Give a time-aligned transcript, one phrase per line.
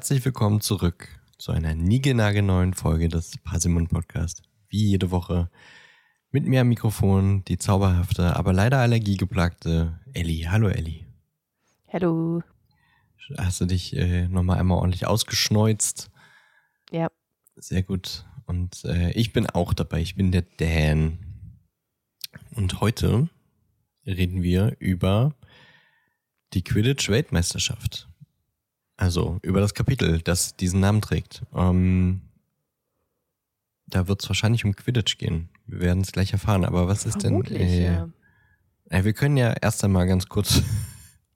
[0.00, 4.40] herzlich willkommen zurück zu einer niegelnagelneuen Folge des Parsimon Podcast.
[4.70, 5.50] Wie jede Woche
[6.30, 10.46] mit mir am Mikrofon die zauberhafte, aber leider allergiegeplagte Elli.
[10.48, 11.04] Hallo Elli.
[11.92, 12.42] Hallo.
[13.36, 16.10] Hast du dich äh, nochmal einmal ordentlich ausgeschneuzt?
[16.90, 17.08] Ja.
[17.56, 18.24] Sehr gut.
[18.46, 20.00] Und äh, ich bin auch dabei.
[20.00, 21.18] Ich bin der Dan.
[22.54, 23.28] Und heute
[24.06, 25.34] reden wir über
[26.54, 28.09] die Quidditch-Weltmeisterschaft.
[29.00, 31.42] Also über das Kapitel, das diesen Namen trägt.
[31.54, 32.20] Ähm,
[33.86, 35.48] da wird es wahrscheinlich um Quidditch gehen.
[35.66, 36.66] Wir werden es gleich erfahren.
[36.66, 37.68] Aber was ist Vermutlich, denn?
[37.68, 38.08] Äh, ja.
[38.90, 40.62] äh, wir können ja erst einmal ganz kurz.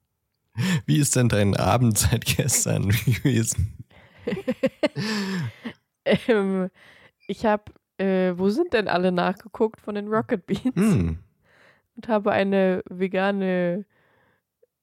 [0.85, 3.73] Wie ist denn dein Abend seit gestern gewesen?
[6.05, 6.69] ähm,
[7.27, 7.63] ich habe,
[7.97, 11.17] äh, wo sind denn alle nachgeguckt von den Rocket Beans Hm.
[11.95, 13.85] und habe eine vegane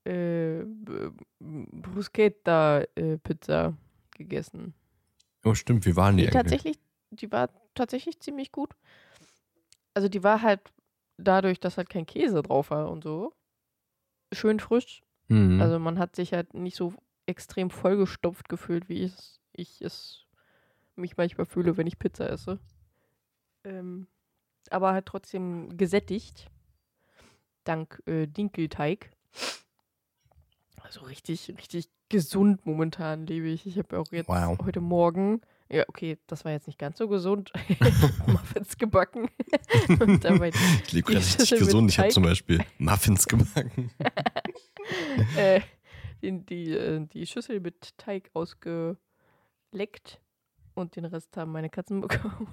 [0.04, 3.76] äh, B- Bruschetta-Pizza
[4.16, 4.74] gegessen.
[5.44, 5.86] Oh, stimmt.
[5.86, 6.42] Wie waren die, Die eigentlich?
[6.42, 6.78] tatsächlich,
[7.10, 8.74] die war tatsächlich ziemlich gut.
[9.94, 10.60] Also die war halt
[11.18, 13.34] dadurch, dass halt kein Käse drauf war und so,
[14.32, 15.02] schön frisch.
[15.28, 15.60] Mhm.
[15.60, 16.94] Also man hat sich halt nicht so
[17.26, 20.26] extrem vollgestopft gefühlt, wie es, ich es
[20.96, 22.58] mich manchmal fühle, wenn ich Pizza esse.
[23.64, 24.06] Ähm,
[24.70, 26.50] aber halt trotzdem gesättigt.
[27.64, 29.10] Dank äh, Dinkelteig.
[30.92, 33.66] Also richtig, richtig gesund momentan lebe ich.
[33.66, 34.58] Ich habe auch jetzt Wow.
[34.62, 35.40] heute Morgen,
[35.70, 37.50] ja, okay, das war jetzt nicht ganz so gesund,
[38.26, 39.30] Muffins gebacken.
[40.00, 41.90] Und dabei ich lebe richtig gesund.
[41.90, 43.90] Ich habe zum Beispiel Muffins gebacken.
[45.38, 45.62] äh,
[46.20, 49.00] die, die, äh, die Schüssel mit Teig ausgeleckt
[50.74, 52.52] und den Rest haben meine Katzen bekommen.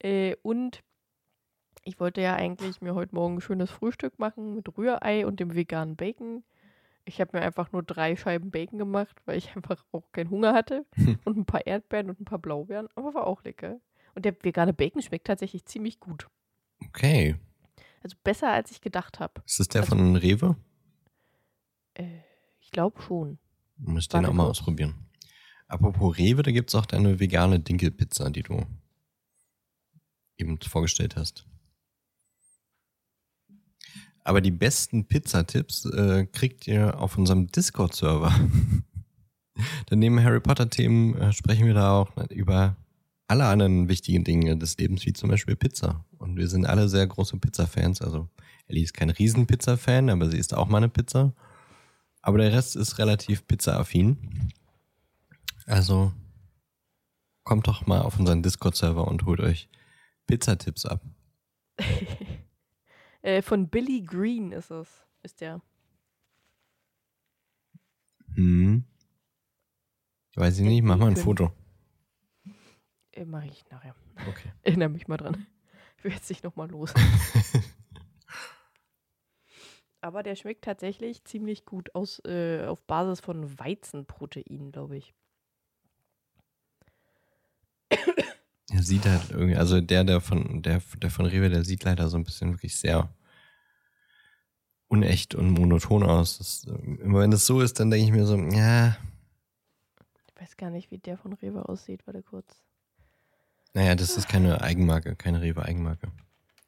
[0.00, 0.82] äh, und
[1.84, 5.54] ich wollte ja eigentlich mir heute Morgen ein schönes Frühstück machen mit Rührei und dem
[5.54, 6.42] veganen Bacon.
[7.04, 10.52] Ich habe mir einfach nur drei Scheiben Bacon gemacht, weil ich einfach auch keinen Hunger
[10.54, 10.86] hatte.
[11.24, 13.80] Und ein paar Erdbeeren und ein paar Blaubeeren, aber war auch lecker.
[14.14, 16.28] Und der vegane Bacon schmeckt tatsächlich ziemlich gut.
[16.86, 17.36] Okay.
[18.02, 19.42] Also besser, als ich gedacht habe.
[19.46, 20.56] Ist das der Also- von Rewe?
[21.94, 22.20] Äh,
[22.60, 23.38] ich glaube schon.
[23.76, 24.58] Muss ich den auch mal kurz.
[24.58, 24.94] ausprobieren.
[25.66, 28.66] Apropos Rewe, da gibt's auch deine vegane Dinkelpizza, die du
[30.36, 31.46] eben vorgestellt hast.
[34.24, 38.32] Aber die besten Pizzatipps äh, kriegt ihr auf unserem Discord-Server.
[39.90, 42.76] Denn neben Harry Potter-Themen äh, sprechen wir da auch über
[43.26, 46.04] alle anderen wichtigen Dinge des Lebens, wie zum Beispiel Pizza.
[46.18, 48.00] Und wir sind alle sehr große Pizza-Fans.
[48.02, 48.28] Also
[48.66, 51.34] Ellie ist kein Riesen-Pizza-Fan, aber sie isst auch mal eine Pizza.
[52.20, 54.52] Aber der Rest ist relativ pizza-affin.
[55.66, 56.12] Also
[57.44, 59.68] kommt doch mal auf unseren Discord-Server und holt euch
[60.26, 61.00] Pizzatipps ab.
[63.22, 65.04] Äh, von Billy Green ist es.
[65.22, 65.60] Ist der.
[68.34, 68.84] Hm.
[70.34, 71.52] Weiß ich nicht, mach mal ein Foto.
[73.12, 73.94] Äh, Mache ich nachher.
[74.28, 74.52] Okay.
[74.62, 75.46] Erinnere mich mal dran.
[75.98, 76.92] Ich will jetzt nicht nochmal los.
[80.00, 85.14] Aber der schmeckt tatsächlich ziemlich gut aus, äh, auf Basis von Weizenprotein, glaube ich.
[88.82, 92.08] Er sieht halt irgendwie, also der, der von, der, der von Rewe, der sieht leider
[92.08, 93.08] so ein bisschen wirklich sehr
[94.88, 96.38] unecht und monoton aus.
[96.38, 98.96] Das, immer wenn das so ist, dann denke ich mir so, ja,
[100.34, 102.04] Ich weiß gar nicht, wie der von Rewe aussieht.
[102.08, 102.64] Warte kurz.
[103.72, 106.10] naja, das ist keine Eigenmarke, keine Rewe-Eigenmarke,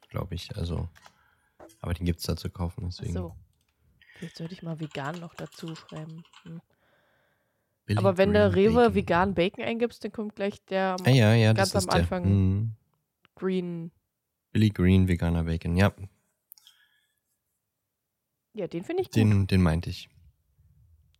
[0.07, 0.55] glaube ich.
[0.55, 0.87] Also,
[1.81, 3.13] aber die gibt's da zu kaufen, Ach deswegen.
[3.13, 3.35] so.
[4.13, 6.23] Vielleicht sollte ich mal vegan noch dazu schreiben.
[6.43, 6.61] Hm.
[7.85, 8.95] Billy Aber wenn der Green Rewe Bacon.
[8.95, 11.95] vegan Bacon eingibst, dann kommt gleich der Ah ja, ja, ganz am ist der.
[12.01, 12.23] Anfang.
[12.23, 12.71] Hm.
[13.35, 13.91] Green.
[14.51, 15.93] Billy Green veganer Bacon, ja,
[18.53, 19.17] Ja, den finde ich gut.
[19.17, 20.09] den, den meinte ich.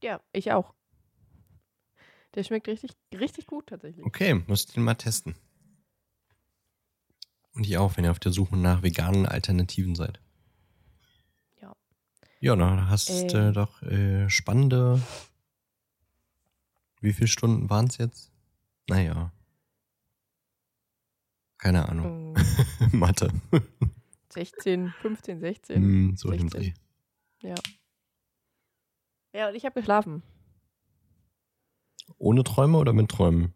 [0.02, 0.74] Ja, ich auch.
[2.34, 4.06] Der schmeckt richtig, richtig gut tatsächlich.
[4.06, 5.36] Okay, musst den mal testen.
[7.54, 10.20] Und ihr auch, wenn ihr auf der Suche nach veganen Alternativen seid.
[11.62, 11.76] Ja.
[12.42, 13.54] Ja, dann hast du Ähm.
[13.54, 15.02] doch äh, spannende.
[17.06, 18.32] Wie viele Stunden waren es jetzt?
[18.90, 19.32] Naja.
[21.60, 22.36] Keine Ahnung.
[22.36, 23.32] Ähm, Mathe.
[24.30, 25.76] 16, 15, 16.
[25.76, 26.74] Hm, so in dem 16.
[26.74, 27.48] Dreh.
[27.48, 27.56] Ja.
[29.34, 30.24] Ja, und ich habe geschlafen.
[32.18, 33.54] Ohne Träume oder mit Träumen?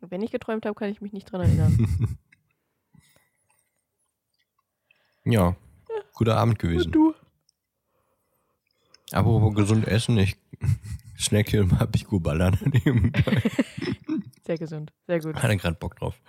[0.00, 2.18] Wenn ich geträumt habe, kann ich mich nicht dran erinnern.
[5.24, 5.56] Ja,
[6.14, 6.90] guter Abend gewesen.
[6.90, 7.14] du?
[9.12, 10.38] Apropos gesund essen, ich
[11.16, 13.42] Schnecke im Habigo-Baller nebenbei.
[14.46, 15.36] Sehr gesund, sehr gut.
[15.36, 16.20] Hatte gerade Bock drauf.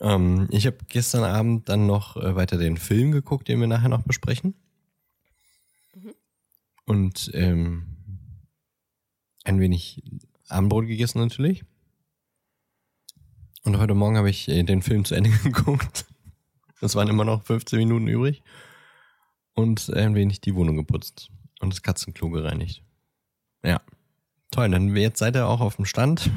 [0.00, 3.88] Ähm, ich habe gestern Abend dann noch äh, weiter den Film geguckt, den wir nachher
[3.88, 4.54] noch besprechen.
[5.94, 6.14] Mhm.
[6.84, 7.98] Und ähm,
[9.44, 10.02] ein wenig
[10.48, 11.64] Abendbrot gegessen natürlich.
[13.64, 16.06] Und heute Morgen habe ich äh, den Film zu Ende geguckt.
[16.80, 18.42] Es waren immer noch 15 Minuten übrig.
[19.54, 21.30] Und ein wenig die Wohnung geputzt.
[21.60, 22.84] Und das Katzenklo gereinigt.
[23.64, 23.80] Ja.
[24.50, 26.30] Toll, dann jetzt seid ihr auch auf dem Stand.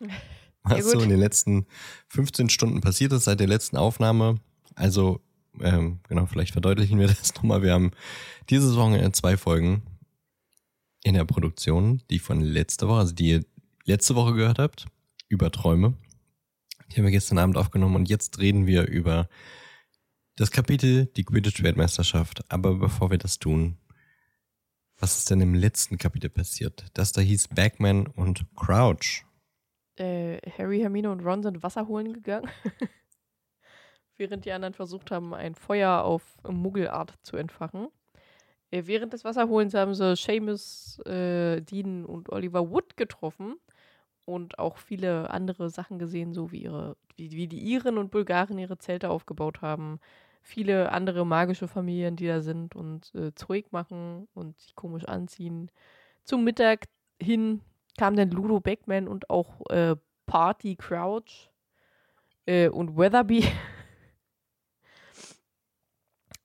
[0.62, 1.66] Was so in den letzten
[2.08, 4.36] 15 Stunden passiert ist seit der letzten Aufnahme.
[4.74, 5.20] Also,
[5.60, 7.62] ähm, genau, vielleicht verdeutlichen wir das nochmal.
[7.62, 7.92] Wir haben
[8.48, 9.82] diese Saison zwei Folgen
[11.02, 13.44] in der Produktion, die von letzter Woche, also die ihr
[13.84, 14.86] letzte Woche gehört habt,
[15.28, 15.94] über Träume.
[16.90, 19.28] Die haben wir gestern Abend aufgenommen und jetzt reden wir über
[20.36, 22.44] das Kapitel, die Quidditch-Weltmeisterschaft.
[22.50, 23.76] Aber bevor wir das tun,
[25.00, 26.84] was ist denn im letzten Kapitel passiert?
[26.94, 29.24] Das da hieß Bagman und Crouch.
[29.96, 32.48] Äh, Harry, Hermine und Ron sind Wasser holen gegangen.
[34.16, 37.88] Während die anderen versucht haben, ein Feuer auf Muggelart zu entfachen.
[38.70, 43.56] Äh, während des Wasserholens haben sie Seamus, äh, Dean und Oliver Wood getroffen
[44.26, 48.58] und auch viele andere Sachen gesehen, so wie ihre, wie, wie die Iren und Bulgaren
[48.58, 49.98] ihre Zelte aufgebaut haben,
[50.40, 55.70] viele andere magische Familien, die da sind und äh, Zeug machen und sich komisch anziehen.
[56.24, 56.86] Zum Mittag
[57.20, 57.60] hin
[57.98, 59.96] kam dann Ludo Beckman und auch äh,
[60.26, 61.50] Party Crouch
[62.46, 63.44] äh, und Weatherby.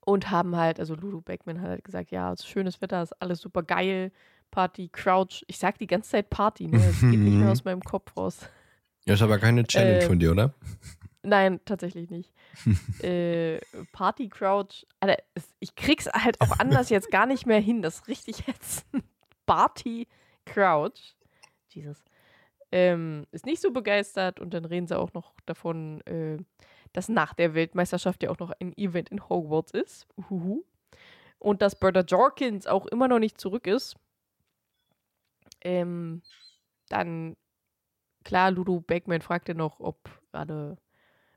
[0.05, 3.13] und haben halt, also Ludo Beckman hat halt gesagt, ja, es ist schönes Wetter, ist
[3.21, 4.11] alles super geil.
[4.51, 5.43] Party, Crouch.
[5.47, 6.77] Ich sag die ganze Zeit Party, ne?
[6.77, 8.47] Das geht nicht mehr aus meinem Kopf raus.
[9.05, 10.53] Ja, ist aber keine Challenge äh, von dir, oder?
[11.25, 12.31] Nein, tatsächlich nicht.
[13.03, 13.59] äh,
[13.91, 15.21] Party Crouch, Alter,
[15.59, 17.81] ich krieg's halt auch anders jetzt gar nicht mehr hin.
[17.81, 18.85] Das ist richtig jetzt.
[19.45, 20.07] Party
[20.45, 21.15] Crouch.
[21.69, 22.03] Jesus.
[22.71, 26.37] Ähm, ist nicht so begeistert und dann reden sie auch noch davon, äh,
[26.93, 30.07] dass nach der Weltmeisterschaft ja auch noch ein Event in Hogwarts ist.
[30.17, 30.63] Uhuhu.
[31.39, 33.95] Und dass Bertha Jorkins auch immer noch nicht zurück ist.
[35.61, 36.21] Ähm,
[36.89, 37.35] dann,
[38.23, 39.97] klar, Ludo Beckman fragte noch, ob
[40.31, 40.77] alle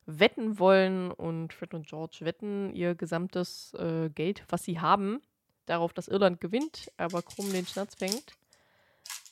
[0.08, 5.20] wetten wollen und Fred und George wetten ihr gesamtes äh, Geld, was sie haben,
[5.66, 8.32] darauf, dass Irland gewinnt, aber Krumm den Schnatz fängt.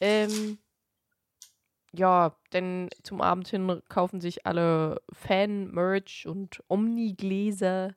[0.00, 0.58] Ähm,
[1.92, 7.94] ja, denn zum Abend hin kaufen sich alle Fan-Merch und Omni-Gläser.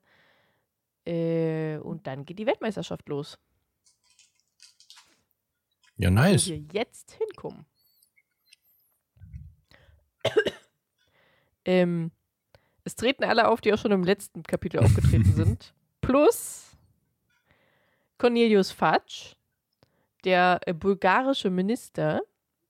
[1.06, 3.38] Äh, und dann geht die Weltmeisterschaft los.
[5.98, 6.48] Ja, nice.
[6.48, 7.66] Wo wir jetzt hinkommen.
[11.66, 12.12] ähm,
[12.89, 15.74] es treten alle auf, die auch schon im letzten Kapitel aufgetreten sind.
[16.01, 16.75] Plus
[18.18, 19.36] Cornelius Fudge,
[20.24, 22.21] der äh, bulgarische Minister,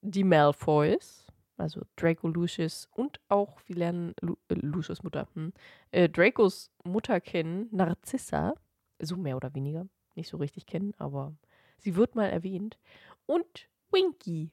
[0.01, 1.25] die Malfoys,
[1.57, 5.53] also Draco Lucius und auch, wir lernen Lu äh, Lucius Mutter, hm,
[5.91, 8.55] äh, Dracos Mutter kennen, Narcissa,
[8.99, 11.33] so mehr oder weniger, nicht so richtig kennen, aber
[11.77, 12.77] sie wird mal erwähnt.
[13.25, 14.51] Und Winky.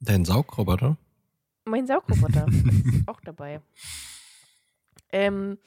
[0.00, 0.98] Dein Saugroboter?
[1.64, 2.64] Mein Saugroboter ist
[3.08, 3.60] auch dabei.
[5.12, 5.58] Ähm,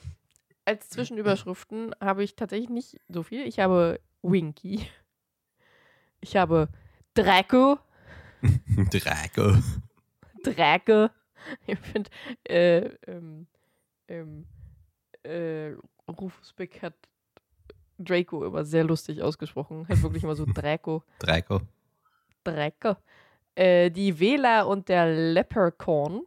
[0.65, 3.45] als Zwischenüberschriften habe ich tatsächlich nicht so viel.
[3.47, 4.87] Ich habe Winky.
[6.21, 6.69] Ich habe
[7.13, 7.77] Draco.
[8.89, 9.57] Draco.
[10.43, 11.09] Draco.
[11.67, 12.09] Ich finde,
[12.43, 13.47] äh, ähm,
[14.07, 14.45] ähm,
[15.23, 15.73] äh,
[16.07, 16.93] Rufus Beck hat
[17.97, 19.87] Draco immer sehr lustig ausgesprochen.
[19.87, 21.03] Hat wirklich immer so Draco.
[21.19, 21.61] Draco.
[22.43, 22.97] Draco.
[23.55, 26.25] Äh, die Wähler und der Leprechaun.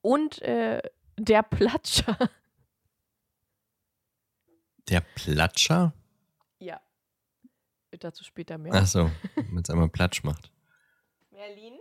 [0.00, 0.82] Und äh,
[1.16, 2.18] der Platscher.
[4.88, 5.94] Der Platscher?
[6.58, 6.80] Ja.
[8.00, 8.74] Dazu später mehr.
[8.74, 10.50] Achso, wenn es einmal Platsch macht.
[11.30, 11.78] Merlin?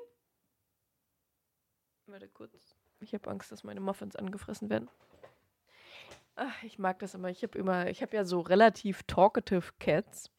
[2.05, 2.53] Warte kurz.
[2.99, 4.89] Ich habe Angst, dass meine Muffins angefressen werden.
[6.35, 7.29] Ach, ich mag das immer.
[7.29, 10.29] Ich habe immer, ich habe ja so relativ talkative Cats.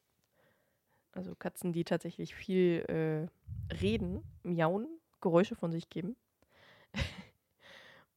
[1.14, 4.88] Also Katzen, die tatsächlich viel äh, reden, miauen,
[5.20, 6.16] Geräusche von sich geben.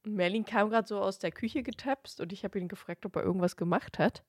[0.04, 3.16] und Merlin kam gerade so aus der Küche getapst und ich habe ihn gefragt, ob
[3.16, 4.24] er irgendwas gemacht hat.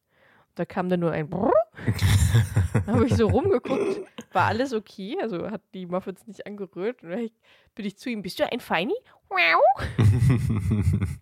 [0.50, 1.52] Und da kam dann nur ein Brrr.
[2.88, 4.02] habe ich so rumgeguckt.
[4.34, 5.18] War alles okay?
[5.20, 7.02] Also hat die Muffins nicht angerührt.
[7.04, 7.30] Und dann
[7.74, 8.96] bin ich zu ihm, bist du ein Feini?
[9.30, 9.62] Wow.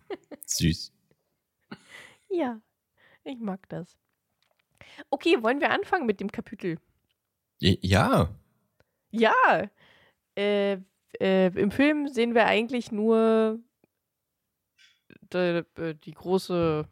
[0.46, 0.92] Süß.
[2.28, 2.60] Ja,
[3.24, 3.96] ich mag das.
[5.10, 6.78] Okay, wollen wir anfangen mit dem Kapitel?
[7.60, 8.28] Ja.
[9.10, 9.68] Ja.
[10.36, 10.78] Äh,
[11.20, 13.58] äh, Im Film sehen wir eigentlich nur
[15.32, 16.86] die, äh, die große,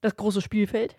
[0.00, 0.96] das große Spielfeld.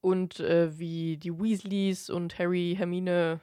[0.00, 3.40] Und äh, wie die Weasleys und Harry, Hermine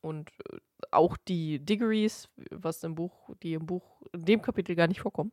[0.00, 0.58] und äh,
[0.90, 5.32] auch die Diggories, was im Buch, die im Buch in dem Kapitel gar nicht vorkommen,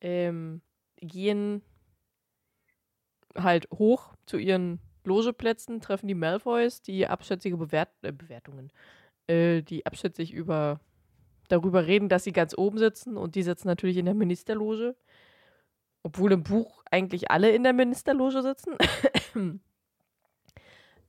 [0.00, 0.62] ähm,
[0.96, 1.62] gehen
[3.36, 8.70] halt hoch zu ihren Logeplätzen treffen die Malfoys, die abschätzige Bewert äh, Bewertungen,
[9.26, 10.80] äh, die abschätzig über
[11.48, 14.96] darüber reden, dass sie ganz oben sitzen und die sitzen natürlich in der Ministerloge.
[16.02, 18.76] Obwohl im Buch eigentlich alle in der Ministerloge sitzen.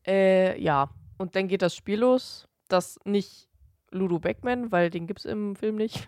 [0.08, 3.50] äh, ja, und dann geht das Spiel los, das nicht
[3.92, 6.08] Ludo Beckman, weil den gibt es im Film nicht,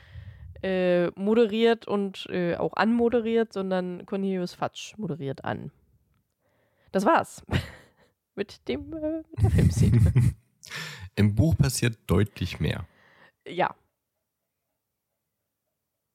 [0.62, 5.70] äh, moderiert und äh, auch anmoderiert, sondern Cornelius Fatsch moderiert an.
[6.92, 7.42] Das war's.
[8.34, 10.12] mit dem äh, mit der Filmszene.
[11.16, 12.86] Im Buch passiert deutlich mehr.
[13.46, 13.74] Ja.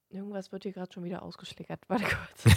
[0.10, 1.82] Irgendwas wird hier gerade schon wieder ausgeschlägert.
[1.90, 2.56] Warte kurz.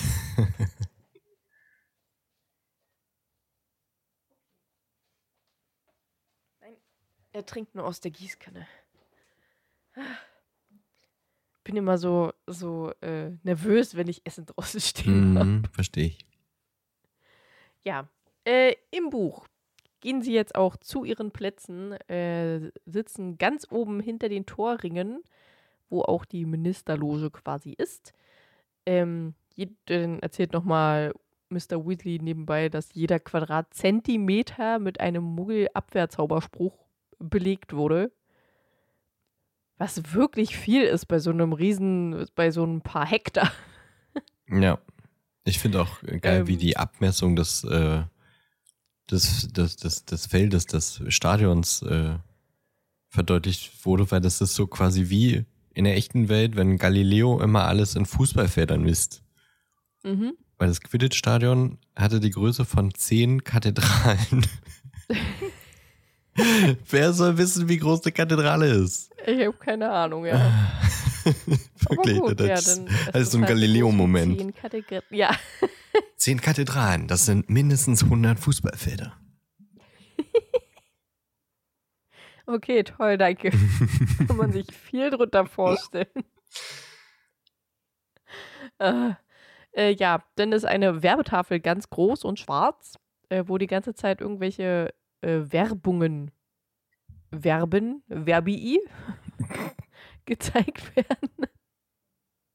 [6.61, 6.77] Nein,
[7.33, 8.67] er trinkt nur aus der Gießkanne.
[11.65, 16.36] Bin immer so, so äh, nervös, wenn ich Essen draußen stehen Mhm, Verstehe ich.
[17.87, 18.09] Ja,
[18.45, 19.47] äh, im Buch
[20.01, 25.23] gehen sie jetzt auch zu ihren Plätzen, äh, sitzen ganz oben hinter den Torringen,
[25.89, 28.13] wo auch die Ministerloge quasi ist.
[28.87, 31.15] Ähm, jeden erzählt nochmal
[31.49, 31.87] Mr.
[31.87, 36.77] Weasley nebenbei, dass jeder Quadratzentimeter mit einem Muggel-Abwehrzauberspruch
[37.21, 38.11] belegt wurde.
[39.79, 43.53] Was wirklich viel ist bei so einem Riesen, bei so ein paar Hektar.
[44.49, 44.79] Ja.
[45.47, 46.59] Ich finde auch geil, wie Ähm.
[46.59, 48.03] die Abmessung des, äh,
[49.11, 52.17] des, des, des, des Feldes, des Stadions äh,
[53.09, 57.67] verdeutlicht wurde, weil das ist so quasi wie in der echten Welt, wenn Galileo immer
[57.67, 59.23] alles in Fußballfeldern misst.
[60.03, 60.33] Mhm.
[60.59, 64.47] Weil das Quidditch-Stadion hatte die Größe von zehn Kathedralen.
[66.91, 69.11] Wer soll wissen, wie groß eine Kathedrale ist?
[69.27, 70.53] Ich habe keine Ahnung, ja.
[71.89, 74.39] Wirklich, gut, das ja, ist das ist so ein halt Galileo-Moment.
[74.39, 75.35] zehn Kategor- Ja,
[76.17, 79.17] Zehn Kathedralen, das sind mindestens 100 Fußballfelder.
[82.47, 83.51] okay, toll, danke.
[84.27, 86.07] Kann man sich viel drunter vorstellen.
[88.79, 89.11] äh,
[89.73, 92.95] äh, ja, dann ist eine Werbetafel ganz groß und schwarz,
[93.29, 96.31] äh, wo die ganze Zeit irgendwelche äh, Werbungen,
[97.39, 98.81] Verben, Verbii
[100.27, 101.31] gezeigt werden.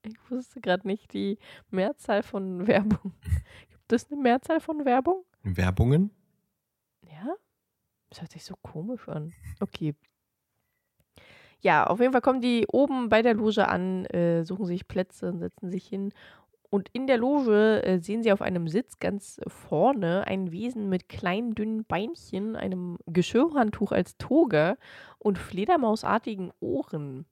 [0.03, 1.37] Ich wusste gerade nicht die
[1.69, 3.13] Mehrzahl von Werbung.
[3.69, 5.25] Gibt es eine Mehrzahl von Werbung?
[5.43, 6.11] Werbungen?
[7.07, 7.35] Ja?
[8.09, 9.33] Das hört sich so komisch an.
[9.59, 9.95] Okay.
[11.61, 15.29] Ja, auf jeden Fall kommen die oben bei der Loge an, äh, suchen sich Plätze
[15.29, 16.11] und setzen sich hin.
[16.71, 21.09] Und in der Loge äh, sehen sie auf einem Sitz ganz vorne ein Wesen mit
[21.09, 24.77] kleinen, dünnen Beinchen, einem Geschirrhandtuch als Toga
[25.19, 27.25] und fledermausartigen Ohren.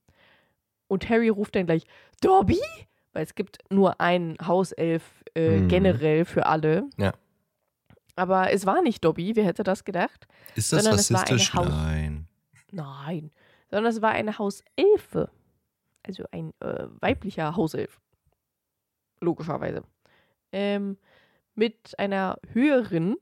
[0.90, 1.86] Und Harry ruft dann gleich,
[2.22, 2.60] Dobby?
[3.14, 5.68] Weil es gibt nur einen Hauself äh, Mhm.
[5.70, 6.90] generell für alle.
[6.98, 7.14] Ja.
[8.18, 10.28] Aber es war nicht Dobby, wer hätte das gedacht?
[10.56, 11.54] Ist das Sondern rassistisch?
[11.54, 12.28] Nein.
[12.72, 13.32] Nein,
[13.72, 15.32] sondern es war eine Hauselfe.
[16.04, 18.00] Also ein äh, weiblicher Hauself.
[19.22, 19.84] Logischerweise.
[20.52, 20.98] Ähm,
[21.56, 23.16] mit einer höheren,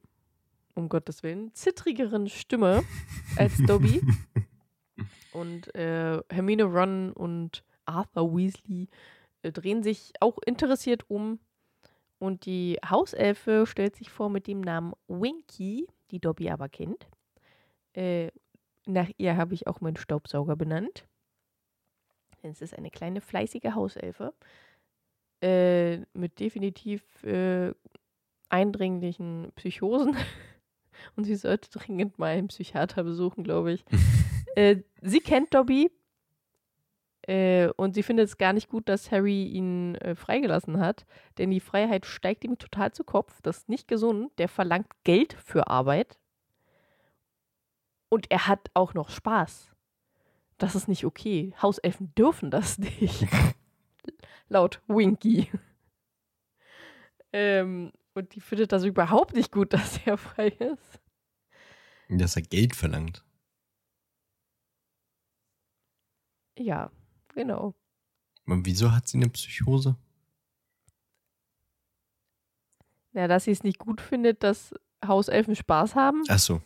[0.76, 2.84] um Gottes Willen, zittrigeren Stimme
[3.36, 4.02] als Dobby.
[5.32, 8.88] Und äh, Hermine Ron und Arthur Weasley
[9.42, 11.40] äh, drehen sich auch interessiert um.
[12.20, 17.08] Und die Hauselfe stellt sich vor mit dem Namen Winky, die Dobby aber kennt.
[17.94, 18.32] Äh,
[18.86, 21.06] nach ihr habe ich auch meinen Staubsauger benannt.
[22.42, 24.34] Es ist eine kleine, fleißige Hauselfe.
[25.42, 27.74] Äh, mit definitiv äh,
[28.50, 30.16] eindringlichen Psychosen.
[31.16, 33.86] Und sie sollte dringend mal einen Psychiater besuchen, glaube ich.
[34.56, 35.92] äh, sie kennt Dobby.
[37.28, 41.06] Äh, und sie findet es gar nicht gut, dass Harry ihn äh, freigelassen hat.
[41.38, 43.42] Denn die Freiheit steigt ihm total zu Kopf.
[43.42, 44.32] Das ist nicht gesund.
[44.38, 46.18] Der verlangt Geld für Arbeit.
[48.10, 49.72] Und er hat auch noch Spaß.
[50.58, 51.54] Das ist nicht okay.
[51.62, 53.28] Hauselfen dürfen das nicht.
[54.50, 55.52] Laut Winky.
[57.34, 61.02] ähm, und die findet das überhaupt nicht gut, dass er frei ist.
[62.10, 63.27] Dass er Geld verlangt.
[66.58, 66.92] Ja,
[67.34, 67.76] genau.
[68.46, 69.96] Aber wieso hat sie eine Psychose?
[73.14, 74.74] Ja, dass sie es nicht gut findet, dass
[75.06, 76.62] Hauselfen Spaß haben, Ach so.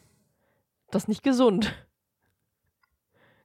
[0.92, 1.74] das ist nicht gesund.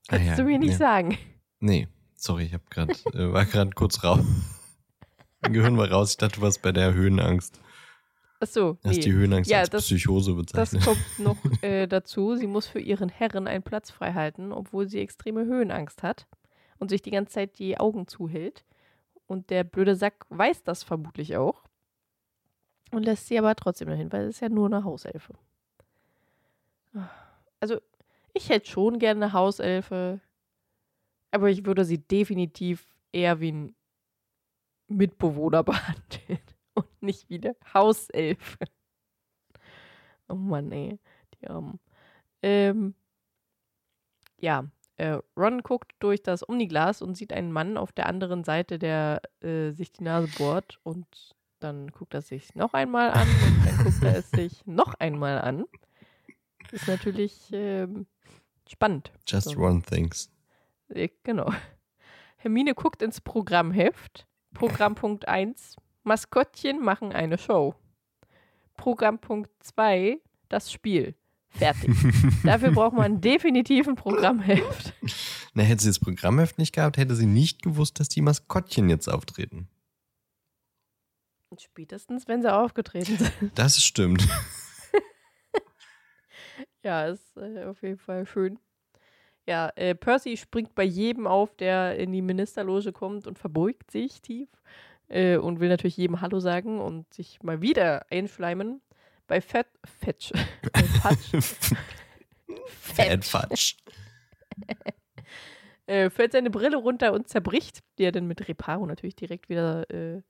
[0.08, 0.78] Ah Kannst ja, du mir nicht ja.
[0.78, 1.18] sagen.
[1.58, 4.24] Nee, sorry, ich hab grad, äh, war gerade kurz raus.
[5.40, 6.12] Mein Gehirn war raus.
[6.12, 7.60] Ich dachte, du warst bei der Höhenangst.
[8.38, 9.02] Achso, Du hast nee.
[9.02, 10.84] die Höhenangst Ja, als das- Psychose Das bezeichnet.
[10.84, 12.36] kommt noch äh, dazu.
[12.36, 16.26] Sie muss für ihren Herren einen Platz frei halten, obwohl sie extreme Höhenangst hat
[16.78, 18.64] und sich die ganze Zeit die Augen zuhält.
[19.26, 21.62] Und der blöde Sack weiß das vermutlich auch.
[22.92, 25.34] Und lässt sie aber trotzdem dahin, weil es ist ja nur eine Hauselfe.
[27.60, 27.80] Also,
[28.32, 30.20] ich hätte schon gerne eine Hauselfe,
[31.30, 33.74] aber ich würde sie definitiv eher wie ein
[34.88, 36.38] Mitbewohner behandeln
[36.76, 38.58] und nicht wie eine Hauselfe.
[40.28, 40.98] Oh Mann, ey,
[41.34, 41.78] die Armen.
[42.42, 42.94] Ähm,
[44.38, 44.66] ja,
[44.96, 49.20] äh, Ron guckt durch das Omniglas und sieht einen Mann auf der anderen Seite, der
[49.40, 51.06] äh, sich die Nase bohrt und
[51.60, 55.40] dann guckt er sich noch einmal an und dann guckt er es sich noch einmal
[55.40, 55.64] an.
[56.72, 58.06] Ist natürlich ähm,
[58.68, 59.12] spannend.
[59.26, 59.58] Just So.
[59.58, 60.30] Ron thinks.
[60.88, 61.52] Äh, Genau.
[62.38, 64.26] Hermine guckt ins Programmheft.
[64.54, 65.76] Programmpunkt 1.
[66.06, 67.74] Maskottchen machen eine Show.
[68.76, 70.18] Programmpunkt 2.
[70.48, 71.16] Das Spiel.
[71.48, 71.90] Fertig.
[72.44, 74.94] Dafür braucht man definitiv ein Programmheft.
[75.54, 79.08] Na, hätte sie das Programmheft nicht gehabt, hätte sie nicht gewusst, dass die Maskottchen jetzt
[79.08, 79.68] auftreten.
[81.58, 83.58] Spätestens, wenn sie aufgetreten sind.
[83.58, 84.26] Das stimmt.
[86.82, 88.60] Ja, ist äh, auf jeden Fall schön.
[89.44, 94.22] Ja, äh, Percy springt bei jedem auf, der in die Ministerloge kommt und verbeugt sich
[94.22, 94.48] tief
[95.08, 98.80] äh, und will natürlich jedem Hallo sagen und sich mal wieder einschleimen.
[99.26, 100.32] Bei Fett, Fetch,
[101.02, 101.74] Fatsch,
[102.66, 103.74] Fat Fudge.
[105.86, 109.88] äh, fällt seine Brille runter und zerbricht, die er dann mit Reparo natürlich direkt wieder
[109.90, 110.22] äh,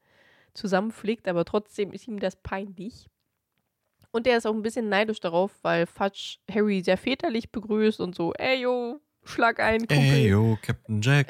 [0.54, 3.06] zusammenpflegt, aber trotzdem ist ihm das peinlich.
[4.10, 8.14] Und er ist auch ein bisschen neidisch darauf, weil Fudge Harry sehr väterlich begrüßt und
[8.14, 9.98] so, ey yo, schlag ein, Kumpel.
[9.98, 11.28] Ey, yo, Captain Jack.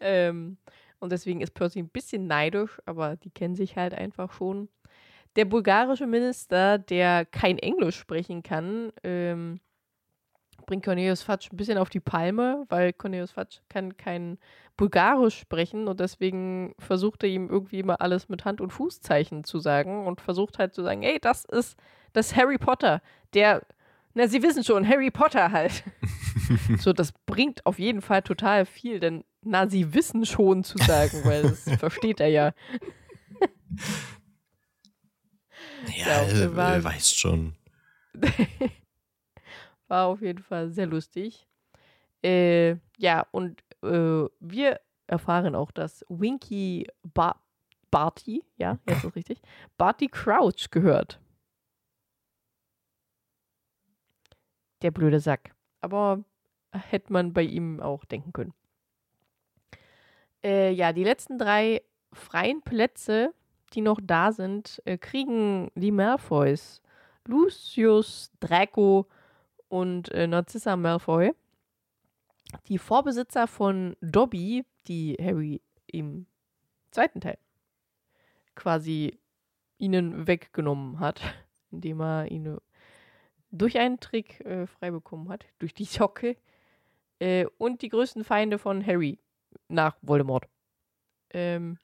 [0.00, 0.58] Ähm,
[0.98, 4.68] und deswegen ist Percy ein bisschen neidisch, aber die kennen sich halt einfach schon.
[5.36, 9.60] Der bulgarische Minister, der kein Englisch sprechen kann, ähm,
[10.66, 14.38] bringt Cornelius Fudge ein bisschen auf die Palme, weil Cornelius Fudge kann kein
[14.76, 19.58] Bulgarisch sprechen und deswegen versucht er ihm irgendwie immer alles mit Hand- und Fußzeichen zu
[19.58, 21.78] sagen und versucht halt zu sagen, ey, das ist
[22.12, 23.00] das Harry Potter,
[23.34, 23.62] der,
[24.16, 25.84] na, Sie wissen schon, Harry Potter halt.
[26.78, 31.20] so, das bringt auf jeden Fall total viel, denn na, Sie wissen schon zu sagen,
[31.24, 32.52] weil das versteht er ja.
[35.98, 37.56] Ja, er, er weiß schon.
[39.88, 41.46] War auf jeden Fall sehr lustig.
[42.24, 47.38] Äh, ja, und äh, wir erfahren auch, dass Winky ba
[47.90, 49.42] Barty, ja, jetzt ist richtig,
[49.76, 51.20] Barty Crouch gehört.
[54.82, 55.54] Der blöde Sack.
[55.80, 56.24] Aber
[56.72, 58.54] hätte man bei ihm auch denken können.
[60.44, 63.32] Äh, ja, die letzten drei freien Plätze,
[63.72, 66.82] die noch da sind, äh, kriegen die Malfoys.
[67.26, 69.06] Lucius, Draco
[69.68, 71.32] und äh, Narcissa Malfoy.
[72.68, 76.26] Die Vorbesitzer von Dobby, die Harry im
[76.90, 77.38] zweiten Teil
[78.56, 79.18] quasi
[79.78, 81.20] ihnen weggenommen hat,
[81.70, 82.58] indem er ihn
[83.58, 86.36] durch einen Trick äh, frei bekommen hat, durch die Socke.
[87.18, 89.18] Äh, und die größten Feinde von Harry
[89.68, 90.46] nach Voldemort.
[91.30, 91.78] Ähm,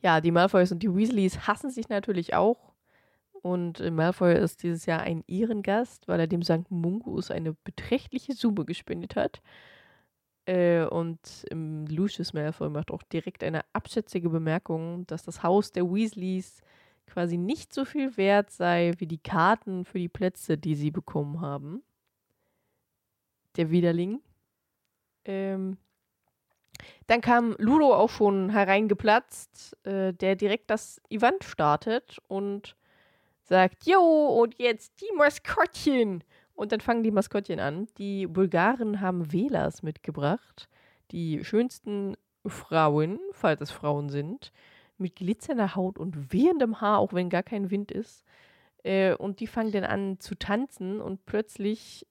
[0.00, 2.72] ja, die Malfoys und die Weasleys hassen sich natürlich auch.
[3.42, 6.70] Und äh, Malfoy ist dieses Jahr ein Ehrengast, weil er dem St.
[6.70, 9.40] Mungus eine beträchtliche Summe gespendet hat.
[10.46, 15.84] Äh, und ähm, Lucius Malfoy macht auch direkt eine abschätzige Bemerkung, dass das Haus der
[15.84, 16.62] Weasleys
[17.08, 21.40] quasi nicht so viel wert sei wie die Karten für die Plätze, die sie bekommen
[21.40, 21.82] haben.
[23.56, 24.20] Der Widerling.
[25.24, 25.78] Ähm,
[27.06, 32.76] dann kam Ludo auch schon hereingeplatzt, äh, der direkt das Event startet und
[33.42, 34.00] sagt, Jo,
[34.40, 36.22] und jetzt die Maskottchen.
[36.54, 37.88] Und dann fangen die Maskottchen an.
[37.98, 40.68] Die Bulgaren haben Velas mitgebracht.
[41.12, 42.16] Die schönsten
[42.46, 44.52] Frauen, falls es Frauen sind,
[44.98, 48.24] mit glitzernder Haut und wehendem Haar, auch wenn gar kein Wind ist.
[48.82, 52.06] Äh, und die fangen dann an zu tanzen und plötzlich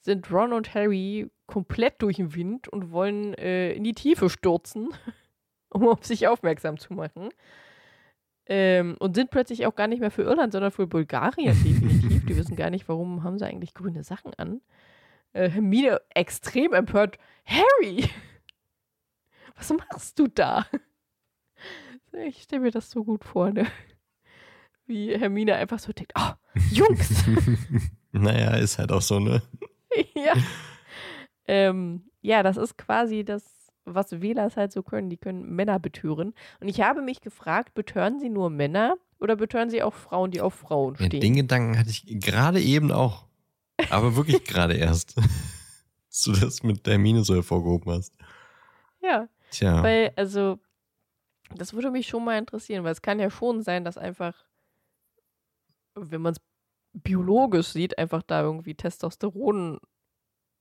[0.00, 4.88] sind Ron und Harry komplett durch den Wind und wollen äh, in die Tiefe stürzen,
[5.70, 7.30] um auf sich aufmerksam zu machen.
[8.46, 12.24] Ähm, und sind plötzlich auch gar nicht mehr für Irland, sondern für Bulgarien definitiv.
[12.24, 14.62] Die wissen gar nicht, warum haben sie eigentlich grüne Sachen an.
[15.32, 17.18] Äh, Hermine extrem empört.
[17.44, 18.08] Harry!
[19.56, 20.66] Was machst du da?
[22.26, 23.66] Ich stelle mir das so gut vor, ne?
[24.86, 26.30] Wie Hermine einfach so denkt, oh,
[26.70, 27.24] Jungs!
[28.12, 29.42] naja, ist halt auch so, ne?
[30.14, 30.32] ja.
[31.46, 33.44] Ähm, ja, das ist quasi das,
[33.84, 35.10] was Wählers halt so können.
[35.10, 36.34] Die können Männer betören.
[36.60, 40.40] Und ich habe mich gefragt, betören sie nur Männer oder betören sie auch Frauen, die
[40.40, 41.20] auf Frauen Ja, stehen?
[41.20, 43.26] den Gedanken hatte ich gerade eben auch.
[43.90, 45.16] Aber wirklich gerade erst.
[46.08, 48.12] Dass du das mit der Mine so hervorgehoben hast.
[49.02, 49.82] ja, Tja.
[49.82, 50.58] weil, also,
[51.54, 54.44] Das würde mich schon mal interessieren, weil es kann ja schon sein, dass einfach,
[55.94, 56.40] wenn man es
[56.92, 59.80] biologisch sieht, einfach da irgendwie Testosteron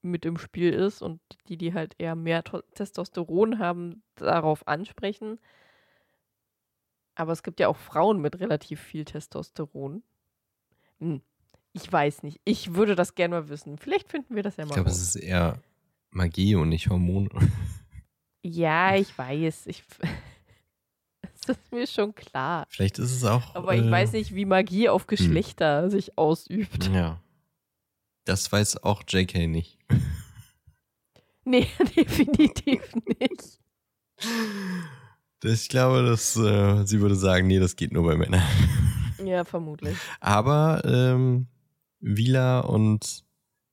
[0.02, 5.40] mit im Spiel ist und die, die halt eher mehr Testosteron haben, darauf ansprechen.
[7.16, 10.04] Aber es gibt ja auch Frauen mit relativ viel Testosteron.
[11.00, 11.22] Hm.
[11.74, 12.40] Ich weiß nicht.
[12.44, 13.78] Ich würde das gerne mal wissen.
[13.78, 14.70] Vielleicht finden wir das ja mal.
[14.70, 15.62] Ich glaube, es ist eher
[16.12, 17.30] Magie und nicht Hormone.
[18.44, 19.68] Ja, ich weiß.
[19.68, 19.84] Ich,
[21.48, 22.66] das ist mir schon klar.
[22.70, 23.56] Vielleicht ist es auch.
[23.56, 25.08] Aber ich äh, weiß nicht, wie Magie auf hm.
[25.08, 25.90] Geschlechter hm.
[25.90, 26.90] sich ausübt.
[26.94, 27.22] Ja.
[28.26, 29.78] Das weiß auch JK nicht.
[31.50, 33.62] Nee, definitiv nicht.
[35.42, 38.44] Ich glaube, dass äh, sie würde sagen, nee, das geht nur bei Männern.
[39.24, 39.98] Ja, vermutlich.
[40.20, 41.48] Aber ähm,
[42.00, 43.26] Wieler und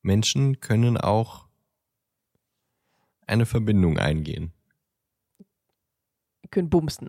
[0.02, 1.46] Menschen können auch
[3.26, 4.52] eine Verbindung eingehen.
[6.50, 7.08] Können bumsen.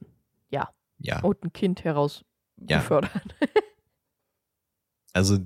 [1.00, 1.22] Ja.
[1.22, 2.24] Und ein Kind heraus
[2.58, 2.78] ja.
[2.78, 3.22] befördern.
[5.14, 5.40] also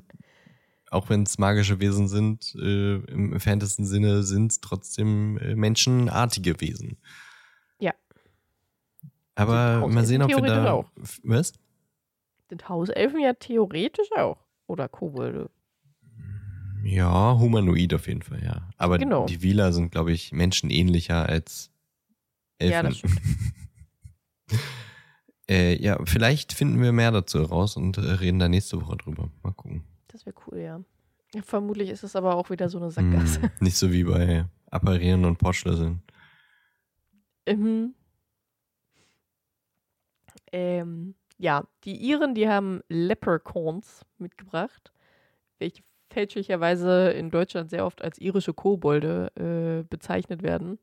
[0.92, 6.60] auch wenn es magische Wesen sind, äh, im entferntesten Sinne sind es trotzdem äh, menschenartige
[6.62, 6.98] Wesen.
[7.80, 7.94] Ja.
[9.36, 10.72] Aber mal sehen, ob wir da.
[10.72, 10.92] Auch.
[11.24, 11.54] Was?
[12.50, 14.38] Sind Hauselfen ja theoretisch auch.
[14.66, 15.50] Oder Kobolde.
[16.84, 18.70] Ja, humanoid auf jeden Fall, ja.
[18.78, 19.26] Aber genau.
[19.26, 21.72] die Wieler sind, glaube ich, menschenähnlicher als
[22.58, 22.74] Elfen.
[22.74, 23.22] Ja, das stimmt.
[25.50, 29.30] äh, ja, vielleicht finden wir mehr dazu raus und äh, reden da nächste Woche drüber.
[29.44, 29.84] Mal gucken.
[30.08, 30.82] Das wäre cool, ja.
[31.44, 33.42] Vermutlich ist es aber auch wieder so eine Sackgasse.
[33.42, 36.02] Hm, nicht so wie bei Apparieren und Portschlüsseln.
[37.48, 37.94] Mhm.
[40.52, 44.92] Ähm, ja, die Iren, die haben Leprechauns mitgebracht,
[45.60, 50.80] welche fälschlicherweise in Deutschland sehr oft als irische Kobolde äh, bezeichnet werden.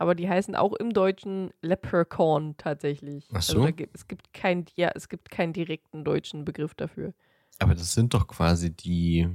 [0.00, 3.26] Aber die heißen auch im Deutschen Leprechaun tatsächlich.
[3.32, 3.62] Ach so.
[3.62, 7.14] Also gibt, es, gibt kein, ja, es gibt keinen direkten deutschen Begriff dafür.
[7.58, 9.28] Aber das sind doch quasi die,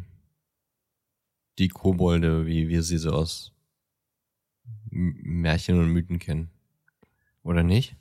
[1.59, 3.51] die Kobolde, wie wir sie so aus
[4.89, 6.49] Märchen und Mythen kennen.
[7.43, 7.97] Oder nicht?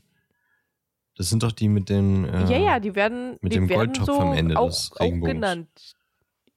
[1.17, 2.27] Das sind doch die mit den.
[2.27, 3.39] Äh, ja, ja, die werden.
[3.41, 5.31] Mit die dem Goldtopf so am Ende auch, des Regenbogens.
[5.31, 5.97] Auch genannt.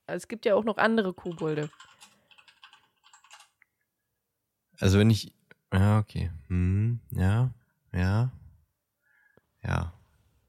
[0.06, 1.72] Es gibt ja auch noch andere Kobolde.
[4.80, 5.35] Also, wenn ich.
[5.76, 6.32] Ja, okay.
[6.48, 7.52] Hm, ja,
[7.92, 8.32] ja.
[9.62, 9.94] Ja.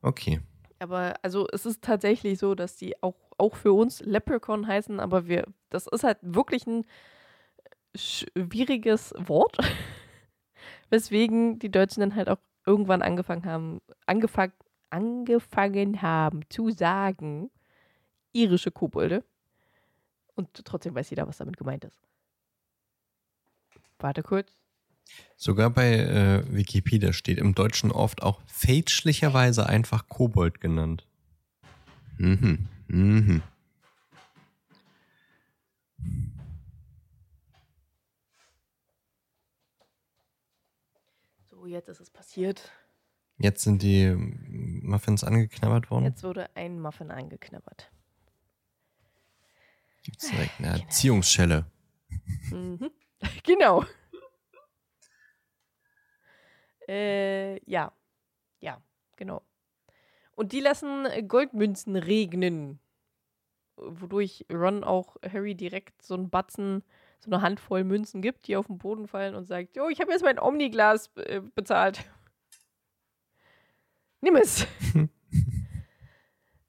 [0.03, 0.41] Okay.
[0.79, 5.27] Aber also es ist tatsächlich so, dass die auch, auch für uns Leprechaun heißen, aber
[5.27, 6.85] wir, das ist halt wirklich ein
[7.97, 9.57] schwieriges Wort,
[10.91, 14.53] weswegen die Deutschen dann halt auch irgendwann angefangen haben, angefangen,
[14.91, 17.51] angefangen haben zu sagen,
[18.33, 19.25] irische Kobolde.
[20.37, 22.07] Und trotzdem weiß jeder, was damit gemeint ist.
[23.99, 24.66] Warte kurz.
[25.37, 31.07] Sogar bei äh, Wikipedia steht im Deutschen oft auch fälschlicherweise einfach Kobold genannt.
[32.19, 32.69] Mhm.
[32.89, 33.43] Mhm.
[41.51, 42.71] So, jetzt ist es passiert.
[43.39, 46.07] Jetzt sind die Muffins angeknabbert worden.
[46.07, 47.91] Jetzt wurde ein Muffin angeknabbert.
[50.03, 50.85] Gibt es direkt eine genau.
[50.85, 51.67] Erziehungsschelle.
[52.51, 52.91] Mhm.
[53.45, 53.83] Genau.
[56.89, 57.93] Äh, ja.
[58.61, 58.81] Ja,
[59.17, 59.43] genau.
[60.35, 62.79] Und die lassen Goldmünzen regnen.
[63.77, 66.83] Wodurch Ron auch Harry direkt so einen Batzen,
[67.19, 70.13] so eine Handvoll Münzen gibt, die auf den Boden fallen und sagt: Jo, ich habe
[70.13, 72.05] jetzt mein Omniglas äh, bezahlt.
[74.21, 74.67] Nimm es.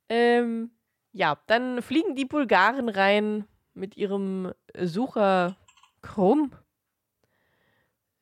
[0.10, 0.71] ähm,
[1.13, 5.56] ja, dann fliegen die Bulgaren rein mit ihrem Sucher
[6.01, 6.51] Krumm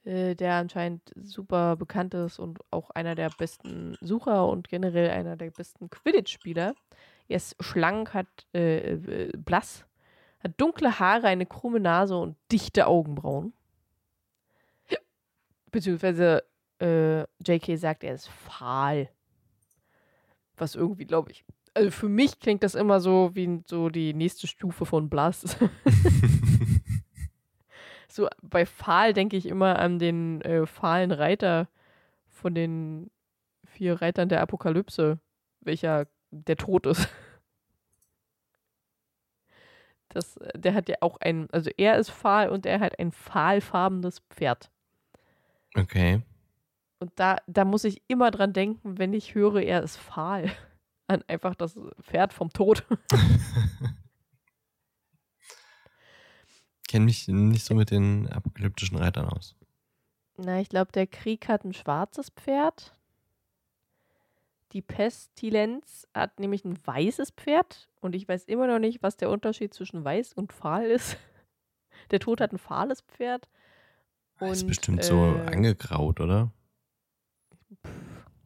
[0.06, 5.36] äh, der anscheinend super bekannt ist und auch einer der besten Sucher und generell einer
[5.36, 6.76] der besten Quidditch-Spieler.
[7.28, 9.86] Er ist schlank, hat äh, äh, blass,
[10.44, 13.54] hat dunkle Haare, eine krumme Nase und dichte Augenbrauen.
[15.72, 16.44] Beziehungsweise
[16.80, 19.10] äh, JK sagt, er ist fahl.
[20.56, 24.48] Was irgendwie, glaube ich, also für mich klingt das immer so wie so die nächste
[24.48, 25.58] Stufe von Blass.
[28.16, 31.68] so bei Pfahl denke ich immer an den äh, fahlen Reiter
[32.30, 33.12] von den
[33.66, 35.20] vier Reitern der Apokalypse,
[35.62, 37.08] welcher der tot ist.
[40.10, 44.22] Das, der hat ja auch ein, also er ist fahl und er hat ein fahlfarbenes
[44.30, 44.72] Pferd.
[45.76, 46.22] Okay.
[47.00, 50.50] Und da, da muss ich immer dran denken, wenn ich höre, er ist fahl.
[51.08, 52.86] An einfach das Pferd vom Tod.
[56.88, 59.56] kenne mich nicht so mit den apokalyptischen Reitern aus.
[60.38, 62.94] Na, ich glaube, der Krieg hat ein schwarzes Pferd.
[64.74, 69.30] die Pestilenz hat nämlich ein weißes Pferd und ich weiß immer noch nicht, was der
[69.30, 71.18] Unterschied zwischen weiß und fahl ist.
[72.12, 73.48] Der Tod hat ein fahles Pferd.
[74.40, 76.52] Und, ist bestimmt äh, so angegraut, oder?
[77.86, 77.92] Pff,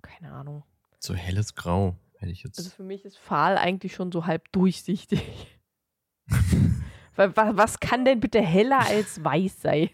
[0.02, 0.64] keine Ahnung.
[1.00, 2.60] So helles Grau, hätte ich jetzt.
[2.60, 5.60] Also für mich ist fahl eigentlich schon so halb durchsichtig.
[7.20, 9.90] was kann denn bitte heller als weiß sein?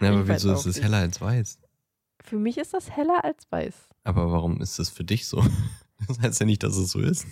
[0.00, 1.60] Ja, aber wieso ist es heller als weiß?
[2.20, 3.88] Für mich ist das heller als weiß.
[4.04, 5.44] Aber warum ist das für dich so?
[6.08, 7.28] Das heißt ja nicht, dass es so ist.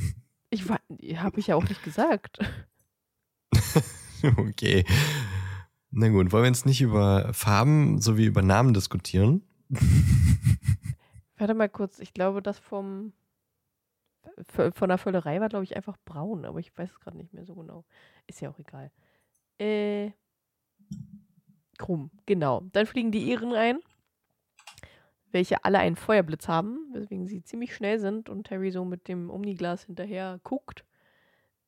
[0.50, 2.38] Ich habe ich ja auch nicht gesagt.
[4.36, 4.84] okay.
[5.90, 9.42] Na gut, wollen wir jetzt nicht über Farben sowie über Namen diskutieren?
[11.36, 13.12] Warte mal kurz, ich glaube, das vom
[14.48, 17.44] von der Völlerei war, glaube ich, einfach braun, aber ich weiß es gerade nicht mehr
[17.44, 17.84] so genau.
[18.30, 18.90] Ist ja auch egal.
[19.58, 20.12] Äh,
[21.78, 22.62] krumm, genau.
[22.72, 23.80] Dann fliegen die Iren ein
[25.32, 29.30] welche alle einen Feuerblitz haben, weswegen sie ziemlich schnell sind und Harry so mit dem
[29.30, 30.84] Omniglas hinterher guckt.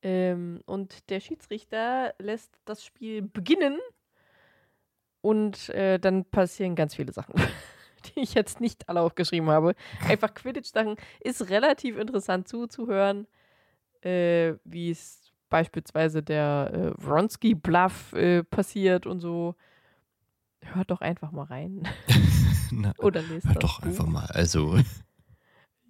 [0.02, 3.78] Ähm, und der Schiedsrichter lässt das Spiel beginnen
[5.20, 7.34] und äh, dann passieren ganz viele Sachen,
[8.16, 9.74] die ich jetzt nicht alle aufgeschrieben habe.
[10.08, 13.28] Einfach Quidditch-Sachen ist relativ interessant zuzuhören,
[14.00, 15.21] äh, wie es
[15.52, 19.54] beispielsweise der äh, Wronski-Bluff äh, passiert und so.
[20.62, 21.86] Hört doch einfach mal rein.
[22.72, 23.86] Na, Oder lest hör doch Buch.
[23.86, 24.26] einfach mal.
[24.26, 24.78] Also.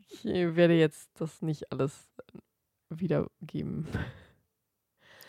[0.08, 2.10] Ich werde jetzt das nicht alles
[2.90, 3.86] wiedergeben.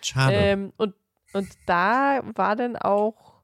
[0.01, 0.35] Schade.
[0.35, 0.95] Ähm, und,
[1.33, 3.43] und da war dann auch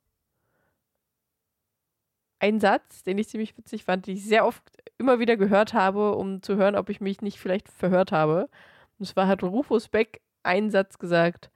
[2.40, 4.64] ein Satz, den ich ziemlich witzig fand, den ich sehr oft
[4.98, 8.50] immer wieder gehört habe, um zu hören, ob ich mich nicht vielleicht verhört habe.
[8.98, 11.52] Und zwar hat Rufus Beck einen Satz gesagt.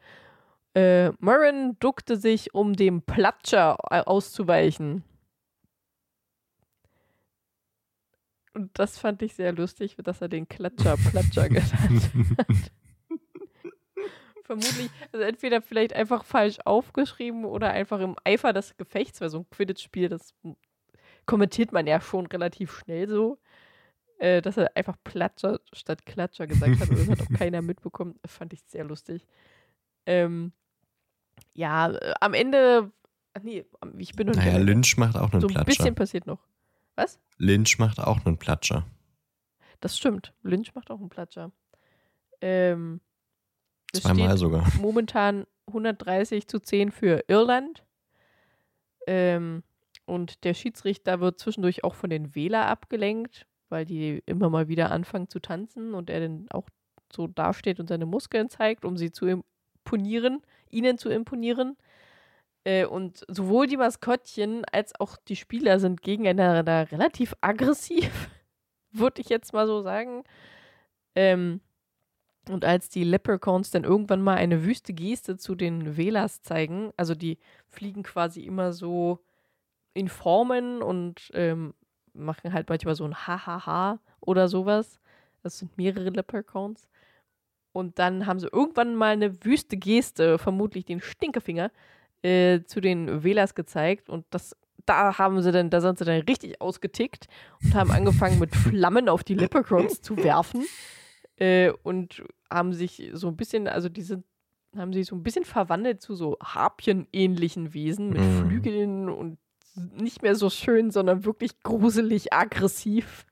[0.76, 5.04] Äh, Murren duckte sich, um dem Platscher auszuweichen.
[8.54, 12.72] Und das fand ich sehr lustig, dass er den Klatscher Platscher genannt hat.
[14.46, 19.39] Vermutlich, also entweder vielleicht einfach falsch aufgeschrieben oder einfach im Eifer des Gefechts, weil so
[19.39, 20.34] ein Quidditch-Spiel, das
[21.26, 23.39] kommentiert man ja schon relativ schnell so,
[24.19, 28.19] äh, dass er einfach Platscher statt Klatscher gesagt hat und das hat auch keiner mitbekommen.
[28.21, 29.26] Das fand ich sehr lustig.
[30.06, 30.52] Ähm,
[31.54, 32.91] ja, äh, am Ende,
[33.34, 33.65] ach nee,
[33.97, 34.45] ich bin noch nicht.
[34.45, 35.62] Naja, Lynch macht auch einen so Platscher.
[35.62, 36.39] ein bisschen passiert noch.
[36.95, 37.19] Was?
[37.38, 38.86] Lynch macht auch einen Platscher.
[39.80, 40.34] Das stimmt.
[40.43, 41.52] Lynch macht auch einen Platscher.
[42.41, 43.02] Ähm,
[43.93, 44.67] Zweimal sogar.
[44.80, 47.84] Momentan 130 zu 10 für Irland.
[49.08, 49.63] Ähm,
[50.06, 54.91] und der Schiedsrichter wird zwischendurch auch von den Wähler abgelenkt, weil die immer mal wieder
[54.91, 56.69] anfangen zu tanzen und er dann auch
[57.12, 61.75] so dasteht und seine Muskeln zeigt, um sie zu imponieren, ihnen zu imponieren.
[62.65, 68.29] Äh, und sowohl die Maskottchen als auch die Spieler sind gegeneinander relativ aggressiv,
[68.91, 70.23] würde ich jetzt mal so sagen.
[71.15, 71.59] Ähm,
[72.49, 77.15] und als die Leprechauns dann irgendwann mal eine wüste Geste zu den Wählers zeigen, also
[77.15, 79.19] die fliegen quasi immer so
[79.95, 81.73] in Formen und ähm,
[82.13, 84.99] machen halt manchmal so ein Hahaha oder sowas.
[85.41, 86.88] Das sind mehrere Leprechauns.
[87.71, 91.71] Und dann haben sie irgendwann mal eine wüste Geste, vermutlich den Stinkefinger,
[92.21, 96.21] äh, zu den Wählers gezeigt und das da haben sie dann, da sind sie dann
[96.21, 97.28] richtig ausgetickt
[97.63, 100.65] und haben angefangen mit Flammen auf die Leprechauns zu werfen
[101.38, 104.26] äh, und haben sich so ein bisschen, also die sind,
[104.76, 108.39] haben sich so ein bisschen verwandelt zu so Harpien-ähnlichen Wesen mit mm.
[108.39, 109.38] Flügeln und
[109.75, 113.25] nicht mehr so schön, sondern wirklich gruselig aggressiv.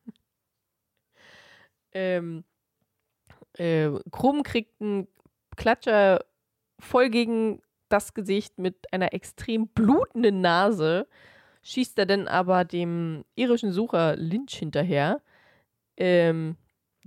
[1.93, 2.43] ähm,
[3.57, 5.07] äh, Krumm kriegt einen
[5.55, 6.25] Klatscher
[6.79, 11.07] voll gegen das Gesicht mit einer extrem blutenden Nase,
[11.63, 15.21] schießt er dann aber dem irischen Sucher Lynch hinterher,
[15.97, 16.55] ähm,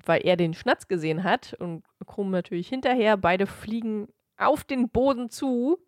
[0.04, 3.16] weil er den Schnatz gesehen hat und Krumm natürlich hinterher.
[3.16, 5.78] Beide fliegen auf den Boden zu.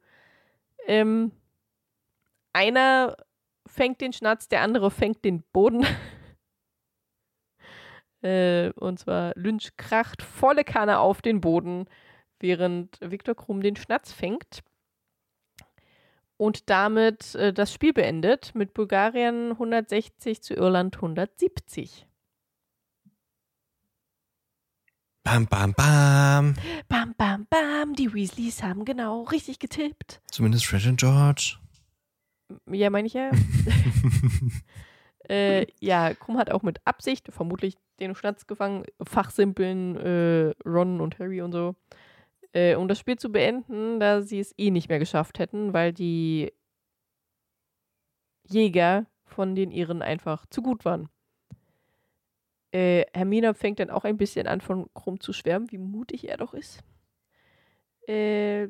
[0.87, 1.33] Ähm,
[2.53, 3.17] einer
[3.77, 5.87] fängt den Schnatz, der andere fängt den Boden.
[8.23, 11.87] äh, und zwar Lynch kracht volle Kanne auf den Boden,
[12.41, 14.65] während Viktor Krumm den Schnatz fängt
[16.37, 22.07] und damit äh, das Spiel beendet mit Bulgarien 160 zu Irland 170.
[25.23, 26.55] Bam, bam, bam.
[26.89, 27.95] Bam, bam, bam.
[27.95, 30.21] Die Weasleys haben genau richtig getippt.
[30.31, 31.59] Zumindest Fred und George.
[32.71, 33.31] Ja, meine ich ja.
[35.29, 38.85] äh, ja, Krumm hat auch mit Absicht vermutlich den Schnatz gefangen.
[39.03, 41.75] Fachsimpeln äh, Ron und Harry und so
[42.57, 45.93] äh, um das Spiel zu beenden, da sie es eh nicht mehr geschafft hätten, weil
[45.93, 46.53] die
[48.49, 51.11] Jäger von den Iren einfach zu gut waren.
[52.73, 56.39] Äh, Hermine fängt dann auch ein bisschen an, von Krumm zu schwärmen, wie mutig er
[56.39, 56.83] doch ist.
[58.09, 58.69] Äh,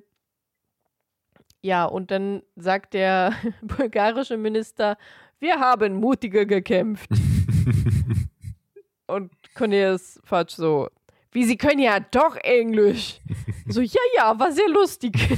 [1.66, 4.96] ja, und dann sagt der bulgarische Minister,
[5.40, 7.10] wir haben mutiger gekämpft.
[9.06, 10.88] und Cornelius Fudge so,
[11.32, 13.20] wie sie können ja doch Englisch.
[13.66, 15.14] so, ja, ja, war sehr lustig.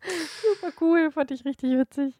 [0.00, 2.14] Super cool, fand ich richtig witzig.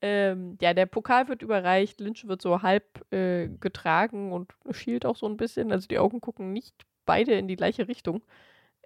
[0.00, 5.16] Ähm, ja, der Pokal wird überreicht, Lynch wird so halb äh, getragen und schielt auch
[5.16, 5.72] so ein bisschen.
[5.72, 6.74] Also die Augen gucken nicht
[7.06, 8.22] beide in die gleiche Richtung.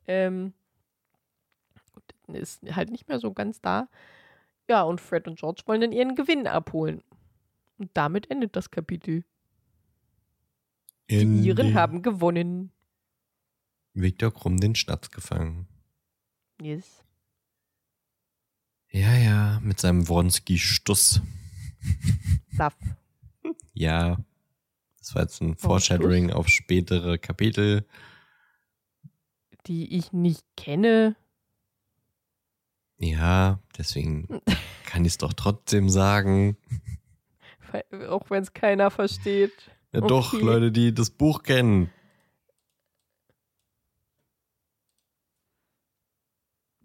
[0.07, 0.55] Ähm,
[2.35, 3.89] ist halt nicht mehr so ganz da.
[4.69, 7.03] Ja, und Fred und George wollen dann ihren Gewinn abholen.
[7.79, 9.25] Und damit endet das Kapitel.
[11.07, 12.71] In die Iren haben gewonnen.
[13.95, 15.67] Viktor Krumm den Schnatz gefangen.
[16.61, 17.05] Yes.
[18.91, 21.21] Ja, ja, mit seinem Wronski-Stuss.
[22.57, 22.77] Saff.
[23.75, 24.19] Ja,
[24.99, 27.85] das war jetzt ein Foreshadowing auf spätere Kapitel.
[29.67, 31.17] Die ich nicht kenne.
[33.03, 34.29] Ja, deswegen
[34.87, 36.57] kann ich es doch trotzdem sagen.
[38.09, 39.53] Auch wenn es keiner versteht.
[39.93, 40.09] Ja, okay.
[40.09, 41.91] doch, Leute, die das Buch kennen.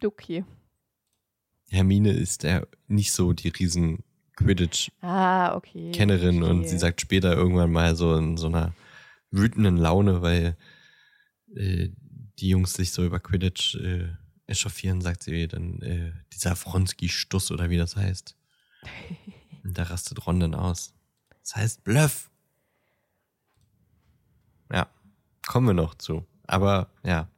[0.04, 0.44] Okay.
[1.70, 4.04] Hermine ist ja nicht so die riesen
[4.38, 8.74] Quidditch-Kennerin ah, okay, und sie sagt später irgendwann mal so in so einer
[9.30, 10.58] wütenden Laune, weil
[11.56, 11.90] äh,
[12.40, 14.10] die Jungs sich so über Quidditch äh,
[14.48, 18.36] echauffieren, sagt sie dann äh, dieser Fronski-Stuss oder wie das heißt.
[19.64, 20.94] und da rastet Ron dann aus.
[21.42, 22.30] Das heißt Bluff.
[24.72, 24.90] Ja,
[25.46, 26.26] kommen wir noch zu.
[26.48, 27.30] Aber ja,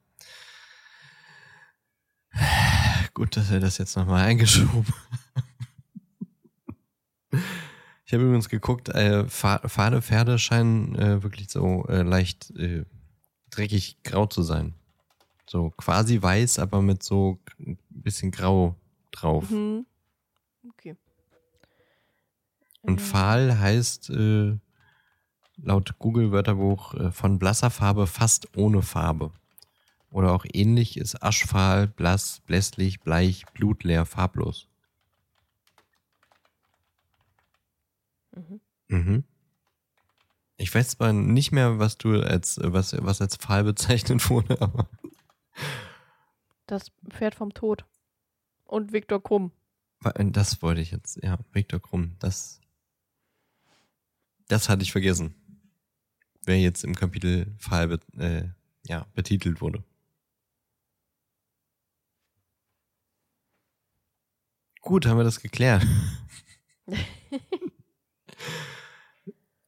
[3.13, 4.85] Gut, dass er das jetzt nochmal eingeschoben
[8.05, 12.85] Ich habe übrigens geguckt, äh, fade Pferde scheinen äh, wirklich so äh, leicht äh,
[13.51, 14.73] dreckig grau zu sein.
[15.49, 18.75] So quasi weiß, aber mit so ein bisschen grau
[19.09, 19.49] drauf.
[19.49, 19.87] Mhm.
[20.69, 20.95] Okay.
[22.83, 24.59] Und fahl heißt äh,
[25.57, 29.31] laut Google-Wörterbuch äh, von blasser Farbe fast ohne Farbe.
[30.11, 34.67] Oder auch ähnlich ist aschfahl, blass, blässlich, bleich, blutleer, farblos.
[38.35, 38.61] Mhm.
[38.87, 39.23] Mhm.
[40.57, 44.87] Ich weiß zwar nicht mehr, was du als was, was als Pfahl bezeichnet wurde, aber.
[46.67, 47.85] Das Pferd vom Tod.
[48.65, 49.51] Und Viktor Krumm.
[50.15, 52.15] Das wollte ich jetzt, ja, Viktor Krumm.
[52.19, 52.61] Das,
[54.47, 55.33] das hatte ich vergessen.
[56.45, 58.49] Wer jetzt im Kapitel Pfahl äh,
[58.85, 59.83] ja, betitelt wurde.
[64.81, 65.85] Gut, haben wir das geklärt.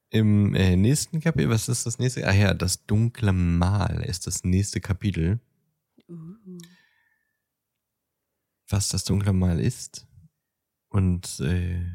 [0.10, 2.28] Im äh, nächsten Kapitel, was ist das nächste?
[2.28, 5.40] Ah ja, das dunkle Mal ist das nächste Kapitel.
[8.72, 10.08] Was das dunkle Mal ist
[10.88, 11.86] und äh,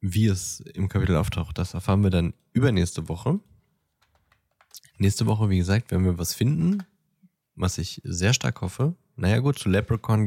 [0.00, 3.40] wie es im Kapitel auftaucht, das erfahren wir dann übernächste Woche.
[4.98, 6.84] Nächste Woche, wie gesagt, werden wir was finden,
[7.54, 8.96] was ich sehr stark hoffe.
[9.16, 10.26] Naja gut, zu Leprechaun,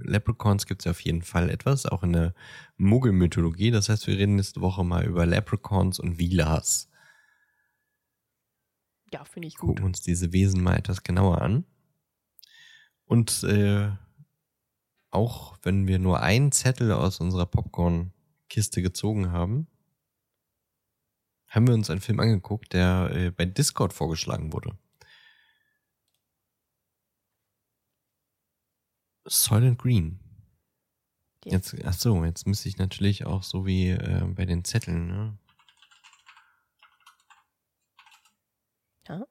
[0.00, 2.34] Leprechauns gibt es ja auf jeden Fall etwas, auch in der
[2.76, 3.70] Muggelmythologie.
[3.70, 6.90] Das heißt, wir reden nächste Woche mal über Leprechauns und Vilas.
[9.12, 9.76] Ja, finde ich gut.
[9.76, 11.64] Gucken uns diese Wesen mal etwas genauer an.
[13.04, 13.92] Und äh,
[15.10, 19.68] auch wenn wir nur einen Zettel aus unserer Popcorn-Kiste gezogen haben,
[21.48, 24.76] haben wir uns einen Film angeguckt, der äh, bei Discord vorgeschlagen wurde.
[29.24, 30.20] Soylent Green.
[31.44, 35.38] Jetzt, ach so, jetzt müsste ich natürlich auch so wie äh, bei den Zetteln, ne?
[39.08, 39.26] Ja.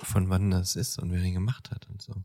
[0.00, 2.22] Von wann das ist und wer den gemacht hat und so.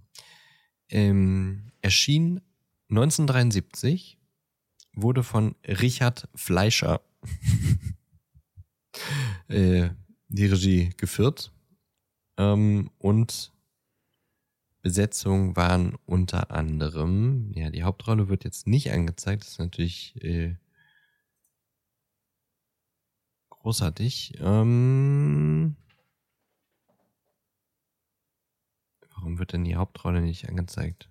[0.90, 2.42] Ähm, erschien
[2.90, 4.18] 1973,
[4.94, 7.02] wurde von Richard Fleischer
[9.48, 9.90] äh,
[10.30, 11.52] die Regie geführt
[12.38, 13.52] ähm, und
[14.82, 20.56] Besetzung waren unter anderem, ja, die Hauptrolle wird jetzt nicht angezeigt, das ist natürlich äh,
[23.50, 24.38] großartig.
[24.40, 25.76] Ähm,
[29.18, 31.10] warum wird denn die Hauptrolle nicht angezeigt?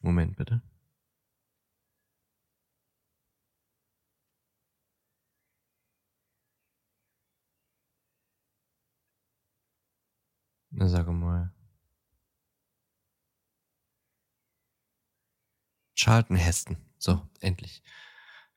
[0.00, 0.62] Moment bitte.
[10.72, 11.52] Na, sag mal.
[15.94, 16.76] Charlton Heston.
[16.98, 17.82] So, endlich.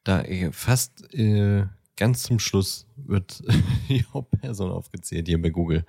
[0.04, 3.43] Da äh, fast äh, ganz zum Schluss wird
[3.89, 5.85] die Hauptperson aufgezählt hier bei Google.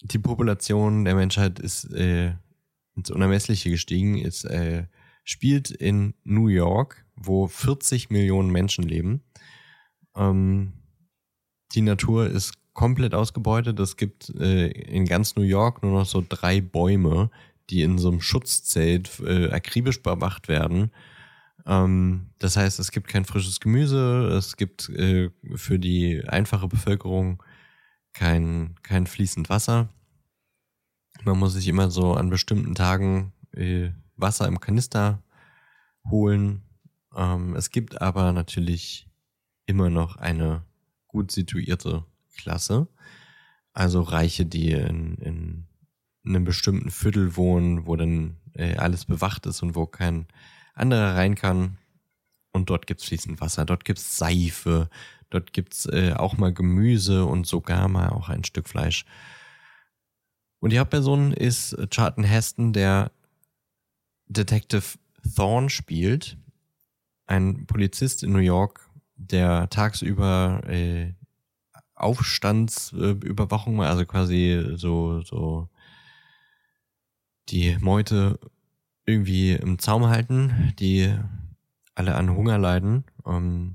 [0.03, 2.35] die Population der Menschheit ist äh,
[2.97, 4.87] ins Unermessliche gestiegen, ist, äh,
[5.25, 9.23] spielt in New York, wo 40 Millionen Menschen leben.
[10.17, 10.73] Ähm,
[11.75, 13.79] die Natur ist komplett ausgebeutet.
[13.81, 17.31] Es gibt äh, in ganz New York nur noch so drei Bäume,
[17.71, 20.91] die in so einem Schutzzelt äh, akribisch bewacht werden.
[21.67, 27.43] Ähm, das heißt, es gibt kein frisches Gemüse, es gibt äh, für die einfache Bevölkerung
[28.13, 29.89] kein, kein fließend Wasser.
[31.25, 35.23] Man muss sich immer so an bestimmten Tagen äh, Wasser im Kanister
[36.11, 36.63] holen.
[37.15, 39.09] Ähm, es gibt aber natürlich
[39.67, 40.65] immer noch eine
[41.07, 42.05] gut situierte
[42.37, 42.89] Klasse.
[43.73, 45.67] Also Reiche, die in, in
[46.25, 50.27] einem bestimmten Viertel wohnen, wo dann äh, alles bewacht ist und wo kein
[50.75, 51.79] anderer rein kann.
[52.53, 54.91] Und dort gibt's fließend Wasser, dort gibt's Seife,
[55.31, 59.07] dort gibt's äh, auch mal Gemüse und sogar mal auch ein Stück Fleisch.
[60.63, 63.11] Und die Hauptperson ist Charlton Heston, der
[64.29, 64.97] Detective
[65.35, 66.39] Thorne spielt.
[67.27, 71.15] Ein Polizist in New York, der tagsüber äh,
[71.97, 75.69] Aufstandsüberwachung, äh, also quasi so, so
[77.49, 78.39] die Meute
[79.05, 81.13] irgendwie im Zaum halten, die
[81.97, 83.03] alle an Hunger leiden.
[83.27, 83.75] Ähm,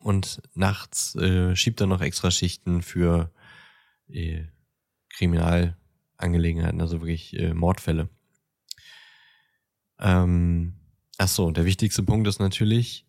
[0.00, 3.30] und nachts äh, schiebt er noch extra Schichten für
[4.08, 4.46] äh,
[5.16, 8.08] Kriminalangelegenheiten, also wirklich äh, Mordfälle.
[9.98, 10.74] Ähm,
[11.18, 13.06] ach so, der wichtigste Punkt ist natürlich,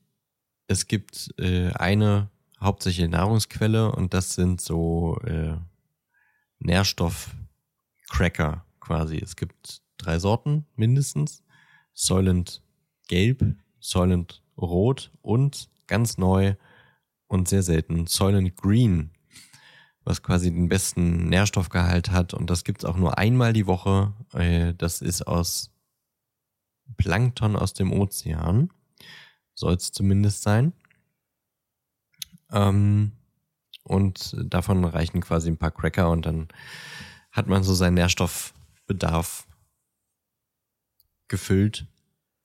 [0.67, 2.29] es gibt äh, eine
[2.59, 5.57] hauptsächliche Nahrungsquelle und das sind so äh,
[6.59, 9.17] Nährstoffcracker quasi.
[9.17, 11.43] Es gibt drei Sorten mindestens.
[11.93, 12.61] Soylent
[13.07, 13.43] Gelb,
[13.79, 16.55] Soylent Rot und ganz neu
[17.27, 19.11] und sehr selten Soylent Green,
[20.07, 22.33] was quasi den besten Nährstoffgehalt hat.
[22.33, 24.13] Und das gibt's auch nur einmal die Woche.
[24.33, 25.69] Äh, das ist aus
[26.95, 28.69] Plankton aus dem Ozean.
[29.53, 30.71] Soll es zumindest sein.
[32.51, 33.11] Ähm,
[33.83, 36.47] und davon reichen quasi ein paar Cracker und dann
[37.31, 39.45] hat man so seinen Nährstoffbedarf
[41.27, 41.85] gefüllt.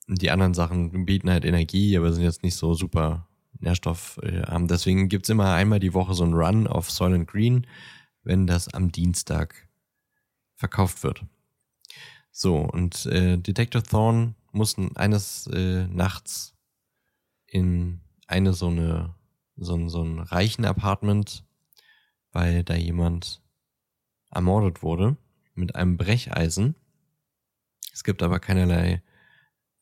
[0.07, 3.29] Die anderen Sachen bieten halt Energie, aber sind jetzt nicht so super
[3.63, 4.67] nährstoffarm.
[4.67, 7.67] Deswegen gibt's immer einmal die Woche so einen Run auf Soylent Green,
[8.23, 9.67] wenn das am Dienstag
[10.55, 11.25] verkauft wird.
[12.31, 16.55] So, und äh, Detective Thorne muss eines äh, Nachts
[17.47, 19.15] in eine so eine
[19.55, 21.45] so ein, so ein reichen Apartment,
[22.31, 23.41] weil da jemand
[24.31, 25.17] ermordet wurde
[25.53, 26.75] mit einem Brecheisen.
[27.93, 29.03] Es gibt aber keinerlei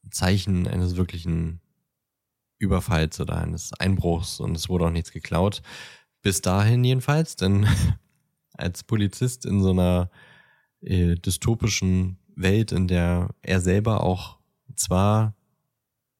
[0.09, 1.60] Zeichen eines wirklichen
[2.61, 5.61] Überfalls oder eines Einbruchs und es wurde auch nichts geklaut.
[6.21, 7.67] Bis dahin jedenfalls, denn
[8.53, 10.09] als Polizist in so einer
[10.81, 14.37] äh, dystopischen Welt, in der er selber auch
[14.75, 15.35] zwar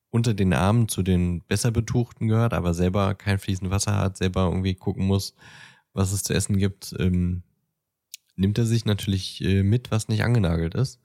[0.10, 4.46] unter den Armen zu den besser Betuchten gehört, aber selber kein fließendes Wasser hat, selber
[4.46, 5.36] irgendwie gucken muss,
[5.94, 7.44] was es zu essen gibt, ähm,
[8.36, 11.00] nimmt er sich natürlich äh, mit, was nicht angenagelt ist,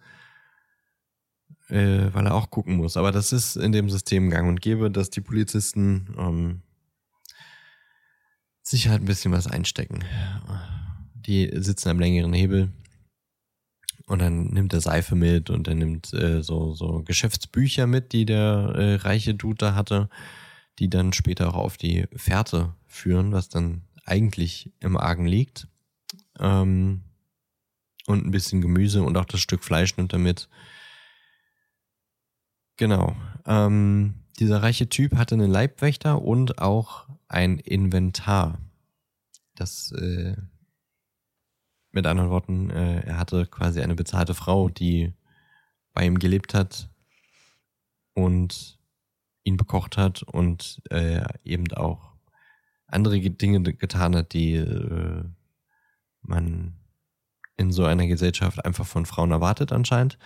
[1.68, 2.96] äh, weil er auch gucken muss.
[2.96, 6.62] Aber das ist in dem System gang und gäbe, dass die Polizisten ähm,
[8.62, 10.04] sich halt ein bisschen was einstecken.
[11.14, 12.72] Die sitzen am längeren Hebel
[14.06, 18.24] Und dann nimmt er Seife mit und er nimmt äh, so, so Geschäftsbücher mit, die
[18.24, 20.08] der äh, reiche Dude da hatte,
[20.78, 25.68] die dann später auch auf die Fährte führen, was dann eigentlich im Argen liegt.
[26.38, 27.02] Ähm,
[28.06, 30.48] und ein bisschen Gemüse und auch das Stück Fleisch nimmt er mit.
[32.76, 33.16] Genau.
[33.46, 38.58] Ähm, dieser reiche Typ hatte einen Leibwächter und auch ein Inventar.
[39.54, 40.36] Das, äh,
[41.90, 45.14] mit anderen Worten, äh, er hatte quasi eine bezahlte Frau, die
[45.94, 46.90] bei ihm gelebt hat
[48.12, 48.78] und
[49.44, 52.12] ihn bekocht hat und äh, eben auch
[52.86, 55.24] andere Dinge getan hat, die äh,
[56.20, 56.74] man
[57.56, 60.18] in so einer Gesellschaft einfach von Frauen erwartet anscheinend.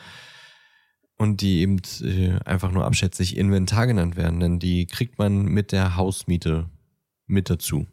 [1.20, 5.70] Und die eben äh, einfach nur abschätzig Inventar genannt werden, denn die kriegt man mit
[5.70, 6.70] der Hausmiete
[7.26, 7.86] mit dazu.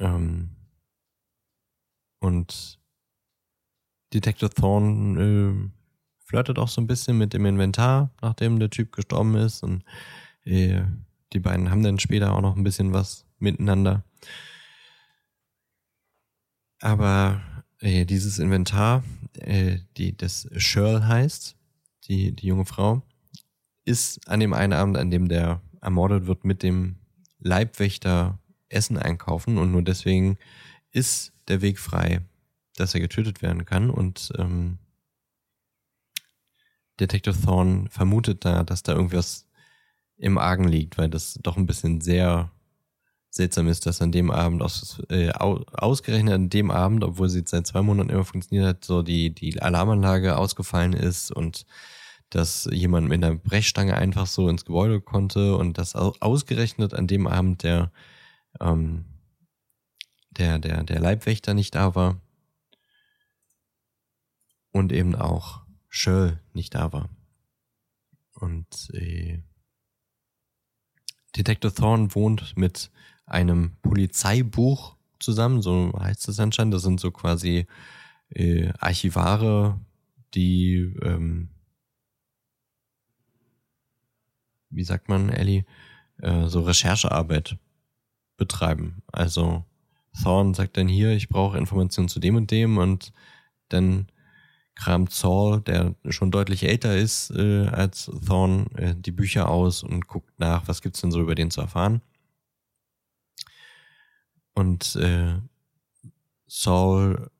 [0.00, 0.50] Ähm
[2.18, 2.80] und
[4.12, 5.70] Detective Thorne äh,
[6.24, 9.62] flirtet auch so ein bisschen mit dem Inventar, nachdem der Typ gestorben ist.
[9.62, 9.84] Und
[10.42, 10.82] äh,
[11.32, 14.02] die beiden haben dann später auch noch ein bisschen was miteinander.
[16.80, 17.42] Aber
[17.78, 19.04] äh, dieses Inventar,
[19.44, 21.56] äh, die das Shirl heißt,
[22.08, 23.02] die, die junge Frau,
[23.84, 26.96] ist an dem einen Abend, an dem der ermordet wird, mit dem
[27.38, 28.38] Leibwächter
[28.68, 29.58] Essen einkaufen.
[29.58, 30.38] Und nur deswegen
[30.90, 32.22] ist der Weg frei,
[32.76, 33.90] dass er getötet werden kann.
[33.90, 34.78] Und ähm,
[36.98, 39.46] Detective Thorne vermutet da, dass da irgendwas
[40.16, 42.50] im Argen liegt, weil das doch ein bisschen sehr
[43.34, 47.66] seltsam ist, dass an dem Abend, aus, äh, ausgerechnet an dem Abend, obwohl sie seit
[47.66, 51.66] zwei Monaten immer funktioniert hat, so die, die Alarmanlage ausgefallen ist und
[52.30, 57.26] dass jemand mit einer Brechstange einfach so ins Gebäude konnte und dass ausgerechnet an dem
[57.26, 57.90] Abend der,
[58.60, 59.04] ähm,
[60.30, 62.20] der, der, der Leibwächter nicht da war
[64.70, 67.08] und eben auch Shirl nicht da war.
[68.34, 69.42] Und äh,
[71.36, 72.90] Detective Thorne wohnt mit
[73.26, 76.74] einem Polizeibuch zusammen, so heißt es anscheinend.
[76.74, 77.66] Das sind so quasi
[78.30, 79.80] äh, Archivare,
[80.34, 81.48] die, ähm,
[84.70, 85.64] wie sagt man, Ellie,
[86.18, 87.56] äh, so Recherchearbeit
[88.36, 89.02] betreiben.
[89.12, 89.64] Also
[90.22, 93.12] Thorn sagt dann hier, ich brauche Informationen zu dem und dem und
[93.68, 94.06] dann
[94.74, 100.08] kramt Saul, der schon deutlich älter ist äh, als Thorn, äh, die Bücher aus und
[100.08, 102.00] guckt nach, was gibt's denn so über den zu erfahren.
[104.54, 105.34] Und äh,
[106.46, 107.30] Saul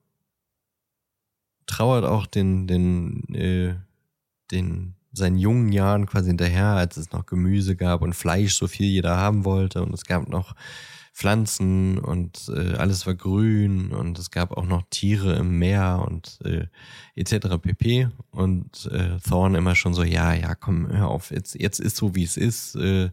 [1.66, 3.74] trauert auch den, den, äh,
[4.50, 8.86] den seinen jungen Jahren quasi hinterher, als es noch Gemüse gab und Fleisch, so viel
[8.86, 9.82] jeder haben wollte.
[9.82, 10.54] Und es gab noch
[11.12, 16.40] Pflanzen und äh, alles war grün und es gab auch noch Tiere im Meer und
[16.44, 16.66] äh,
[17.14, 17.56] etc.
[17.62, 18.08] pp.
[18.32, 22.16] Und äh, Thorn immer schon so, ja, ja, komm, hör auf, jetzt, jetzt ist so,
[22.16, 22.74] wie es ist.
[22.74, 23.10] Äh,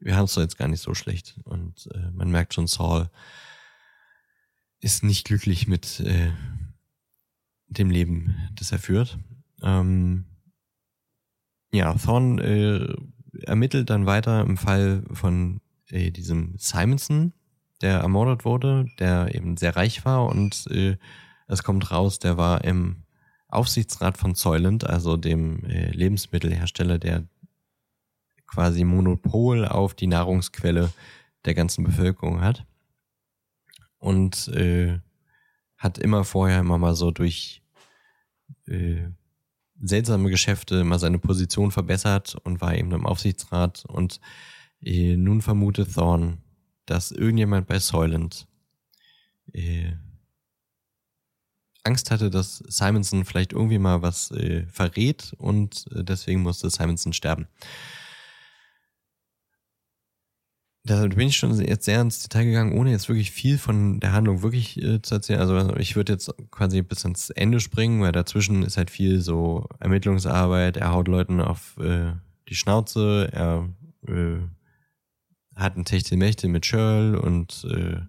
[0.00, 1.38] wir haben es doch jetzt gar nicht so schlecht.
[1.44, 3.08] Und äh, man merkt schon, Saul
[4.80, 6.32] ist nicht glücklich mit äh,
[7.68, 9.18] dem Leben, das er führt.
[9.62, 10.24] Ähm,
[11.72, 12.94] ja, Thorn äh,
[13.42, 17.32] ermittelt dann weiter im Fall von äh, diesem Simonson,
[17.80, 20.96] der ermordet wurde, der eben sehr reich war und äh,
[21.46, 23.04] es kommt raus, der war im
[23.48, 27.24] Aufsichtsrat von Soylent, also dem äh, Lebensmittelhersteller, der
[28.50, 30.92] quasi Monopol auf die Nahrungsquelle
[31.44, 32.66] der ganzen Bevölkerung hat.
[33.98, 34.98] Und äh,
[35.76, 37.62] hat immer vorher immer mal so durch
[38.66, 39.08] äh,
[39.80, 43.84] seltsame Geschäfte immer seine Position verbessert und war eben im Aufsichtsrat.
[43.86, 44.20] Und
[44.82, 46.38] äh, nun vermutet Thorn,
[46.86, 48.46] dass irgendjemand bei Soylent
[49.52, 49.92] äh,
[51.84, 57.12] Angst hatte, dass Simonson vielleicht irgendwie mal was äh, verrät und äh, deswegen musste Simonson
[57.12, 57.46] sterben.
[60.84, 64.12] Da bin ich schon jetzt sehr ins Detail gegangen, ohne jetzt wirklich viel von der
[64.12, 65.40] Handlung wirklich äh, zu erzählen.
[65.40, 69.66] Also ich würde jetzt quasi bis ans Ende springen, weil dazwischen ist halt viel so
[69.78, 70.78] Ermittlungsarbeit.
[70.78, 72.12] Er haut Leuten auf äh,
[72.48, 73.68] die Schnauze, er
[74.08, 74.38] äh,
[75.54, 78.00] hat ein Techtelmächte mit Shirl und äh,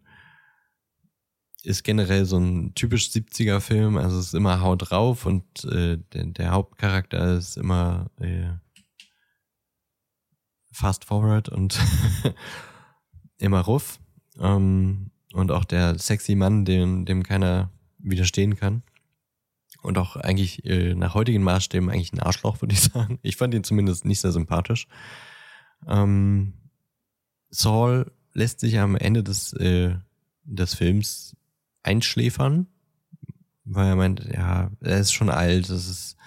[1.63, 3.97] ist generell so ein typisch 70er-Film.
[3.97, 8.49] Also es ist immer Haut drauf und äh, der, der Hauptcharakter ist immer äh,
[10.71, 11.79] fast forward und
[13.37, 13.99] immer ruff.
[14.39, 17.69] Ähm, und auch der sexy Mann, dem, dem keiner
[17.99, 18.83] widerstehen kann.
[19.81, 23.19] Und auch eigentlich äh, nach heutigen Maßstäben eigentlich ein Arschloch, würde ich sagen.
[23.21, 24.87] Ich fand ihn zumindest nicht sehr sympathisch.
[25.87, 26.53] Ähm,
[27.49, 29.95] Saul lässt sich am Ende des, äh,
[30.43, 31.35] des Films
[31.83, 32.67] einschläfern.
[33.63, 36.17] weil er meint, ja, er ist schon alt, es ist,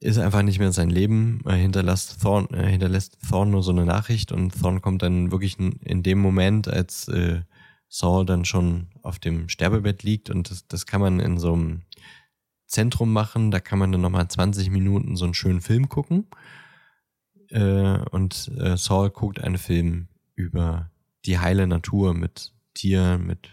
[0.00, 1.40] ist einfach nicht mehr sein Leben.
[1.44, 5.58] Er hinterlässt Thorn, er hinterlässt Thorn nur so eine Nachricht und Thorn kommt dann wirklich
[5.58, 7.42] in dem Moment, als äh,
[7.88, 11.82] Saul dann schon auf dem Sterbebett liegt und das, das kann man in so einem
[12.66, 16.26] Zentrum machen, da kann man dann nochmal 20 Minuten so einen schönen Film gucken.
[17.50, 20.90] Äh, und äh, Saul guckt einen Film über
[21.24, 23.50] die heile Natur mit Tieren, mit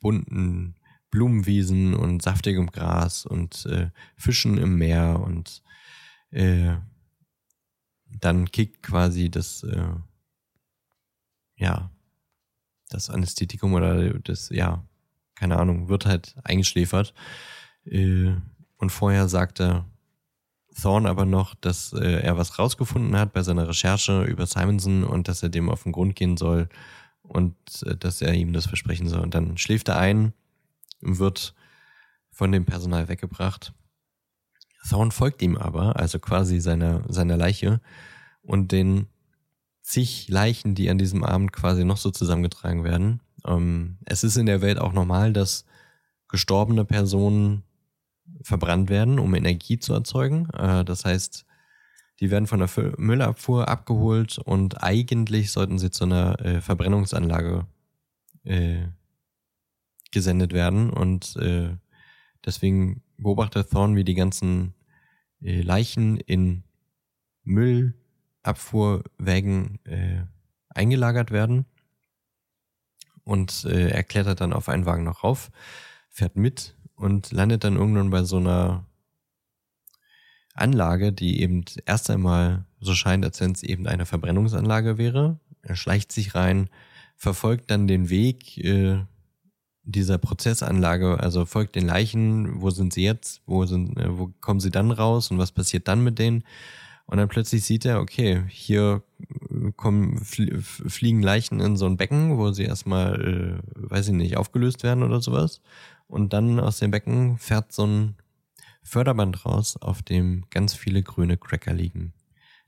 [0.00, 0.74] bunten
[1.10, 5.62] Blumenwiesen und saftigem Gras und äh, Fischen im Meer und
[6.34, 6.76] äh,
[8.20, 9.94] dann kickt quasi das, äh,
[11.56, 11.90] ja,
[12.90, 14.84] das Anästhetikum oder das, ja,
[15.34, 17.14] keine Ahnung, wird halt eingeschläfert.
[17.84, 18.32] Äh,
[18.76, 19.84] und vorher sagte
[20.80, 25.28] Thorne aber noch, dass äh, er was rausgefunden hat bei seiner Recherche über Simonson und
[25.28, 26.68] dass er dem auf den Grund gehen soll
[27.22, 27.54] und
[27.86, 29.20] äh, dass er ihm das versprechen soll.
[29.20, 30.32] Und dann schläft er ein
[31.00, 31.54] wird
[32.30, 33.72] von dem Personal weggebracht.
[34.88, 37.80] Thorn folgt ihm aber, also quasi seiner, seiner Leiche
[38.42, 39.06] und den
[39.82, 43.20] zig Leichen, die an diesem Abend quasi noch so zusammengetragen werden.
[43.46, 45.64] Ähm, es ist in der Welt auch normal, dass
[46.28, 47.62] gestorbene Personen
[48.42, 50.48] verbrannt werden, um Energie zu erzeugen.
[50.50, 51.44] Äh, das heißt,
[52.20, 57.66] die werden von der Müllabfuhr abgeholt und eigentlich sollten sie zu einer äh, Verbrennungsanlage
[58.44, 58.86] äh,
[60.12, 61.76] gesendet werden und äh,
[62.44, 64.74] deswegen beobachtet Thorn, wie die ganzen
[65.42, 66.64] äh, Leichen in
[67.42, 70.24] Müllabfuhrwägen äh,
[70.68, 71.64] eingelagert werden
[73.24, 75.50] und äh, er klettert dann auf einen Wagen noch rauf,
[76.10, 78.86] fährt mit und landet dann irgendwann bei so einer
[80.54, 85.40] Anlage, die eben erst einmal so scheint, als wenn es eben eine Verbrennungsanlage wäre.
[85.62, 86.68] Er schleicht sich rein,
[87.16, 89.00] verfolgt dann den Weg äh,
[89.84, 94.60] dieser Prozessanlage, also folgt den Leichen, wo sind sie jetzt, wo sind, äh, wo kommen
[94.60, 96.44] sie dann raus und was passiert dann mit denen?
[97.06, 102.38] Und dann plötzlich sieht er, okay, hier äh, kommen, fliegen Leichen in so ein Becken,
[102.38, 105.60] wo sie erstmal, äh, weiß ich nicht, aufgelöst werden oder sowas.
[106.06, 108.16] Und dann aus dem Becken fährt so ein
[108.82, 112.14] Förderband raus, auf dem ganz viele grüne Cracker liegen.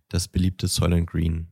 [0.08, 1.48] Das beliebte Soylent Green.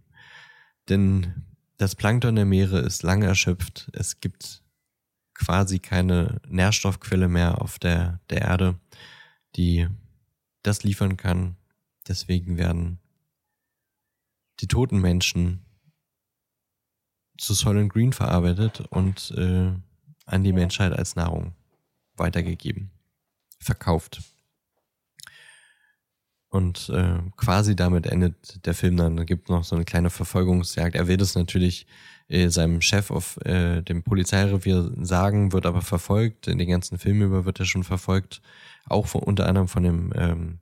[0.88, 1.44] Denn
[1.78, 3.90] das Plankton der Meere ist lange erschöpft.
[3.92, 4.63] Es gibt
[5.44, 8.78] quasi keine Nährstoffquelle mehr auf der, der Erde,
[9.56, 9.88] die
[10.62, 11.56] das liefern kann.
[12.08, 12.98] Deswegen werden
[14.60, 15.64] die toten Menschen
[17.36, 19.72] zu Soylent Green verarbeitet und äh,
[20.26, 21.52] an die Menschheit als Nahrung
[22.16, 22.90] weitergegeben,
[23.58, 24.22] verkauft.
[26.48, 29.16] Und äh, quasi damit endet der Film dann.
[29.16, 30.94] Da gibt noch so eine kleine Verfolgungsjagd.
[30.94, 31.86] Er will das natürlich
[32.28, 36.48] äh, seinem Chef auf äh, dem Polizeirevier sagen, wird aber verfolgt.
[36.48, 38.40] In den ganzen Film über wird er schon verfolgt.
[38.86, 40.58] Auch von, unter anderem von dem, ähm,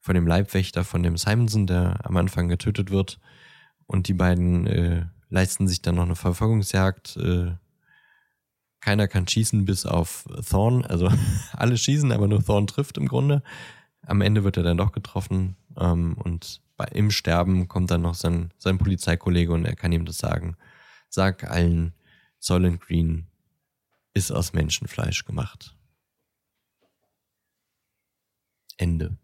[0.00, 3.20] von dem Leibwächter, von dem Simonson, der am Anfang getötet wird.
[3.86, 7.16] Und die beiden äh, leisten sich dann noch eine Verfolgungsjagd.
[7.16, 7.52] Äh,
[8.80, 10.84] keiner kann schießen bis auf Thorn.
[10.84, 11.10] Also
[11.52, 13.42] alle schießen, aber nur Thorn trifft im Grunde.
[14.06, 18.14] Am Ende wird er dann doch getroffen ähm, und bei, im Sterben kommt dann noch
[18.14, 20.56] sein, sein Polizeikollege und er kann ihm das sagen.
[21.14, 21.94] Sag allen,
[22.40, 23.28] Soylent Green
[24.14, 25.76] ist aus Menschenfleisch gemacht.
[28.78, 29.16] Ende.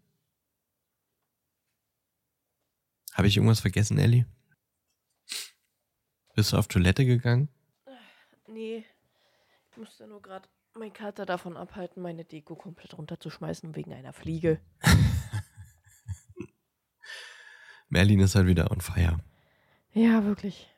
[3.11, 4.25] Habe ich irgendwas vergessen, Ellie?
[6.33, 7.49] Bist du auf Toilette gegangen?
[8.47, 8.85] Nee,
[9.69, 14.61] ich musste nur gerade meinen Kater davon abhalten, meine Deko komplett runterzuschmeißen wegen einer Fliege.
[17.89, 19.19] Merlin ist halt wieder on fire.
[19.91, 20.70] Ja, wirklich.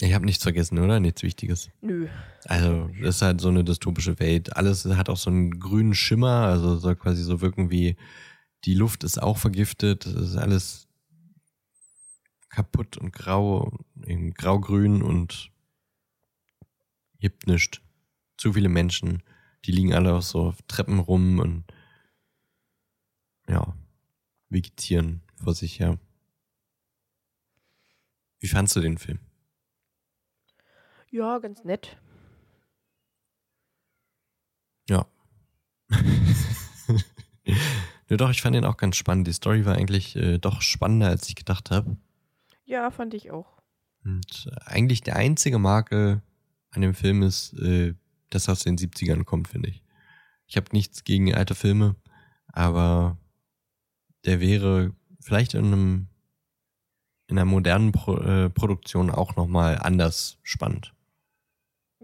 [0.00, 1.00] Ich habe nichts vergessen, oder?
[1.00, 1.70] Nichts Wichtiges.
[1.80, 2.08] Nö.
[2.44, 4.56] Also, das ist halt so eine dystopische Welt.
[4.56, 7.96] Alles hat auch so einen grünen Schimmer, also soll quasi so wirken wie
[8.64, 10.06] die Luft ist auch vergiftet.
[10.06, 10.88] Das ist alles
[12.48, 13.78] kaputt und grau,
[14.34, 15.50] grau-grün und
[17.20, 17.80] gibt nichts.
[18.36, 19.22] Zu viele Menschen,
[19.64, 21.64] die liegen alle auf so Treppen rum und
[23.48, 23.76] ja,
[24.48, 25.98] vegetieren vor sich her.
[28.40, 29.18] Wie fandst du den Film?
[31.10, 31.96] Ja, ganz nett.
[34.88, 35.06] Ja.
[38.08, 38.16] ja.
[38.16, 39.26] Doch, ich fand ihn auch ganz spannend.
[39.26, 41.96] Die Story war eigentlich äh, doch spannender, als ich gedacht habe.
[42.64, 43.58] Ja, fand ich auch.
[44.04, 46.22] Und äh, eigentlich der einzige Makel
[46.70, 47.94] an dem Film ist, äh,
[48.30, 49.82] dass er aus den 70ern kommt, finde ich.
[50.46, 51.96] Ich habe nichts gegen alte Filme,
[52.48, 53.18] aber
[54.24, 56.08] der wäre vielleicht in einem
[57.26, 60.94] in einer modernen Pro äh, Produktion auch nochmal anders spannend.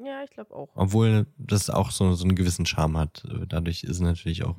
[0.04, 0.68] Ja, ich glaube auch.
[0.74, 3.24] Obwohl das auch so, so einen gewissen Charme hat.
[3.48, 4.56] Dadurch ist es natürlich auch,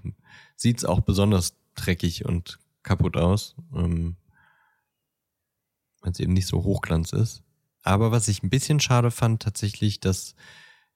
[0.55, 3.55] sieht es auch besonders dreckig und kaputt aus.
[3.75, 4.15] Ähm,
[6.01, 7.43] Weil es eben nicht so Hochglanz ist.
[7.83, 10.35] Aber was ich ein bisschen schade fand, tatsächlich, dass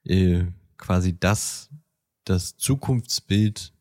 [0.06, 0.45] äh,
[0.78, 1.70] quasi das
[2.26, 3.74] das Zukunftsbild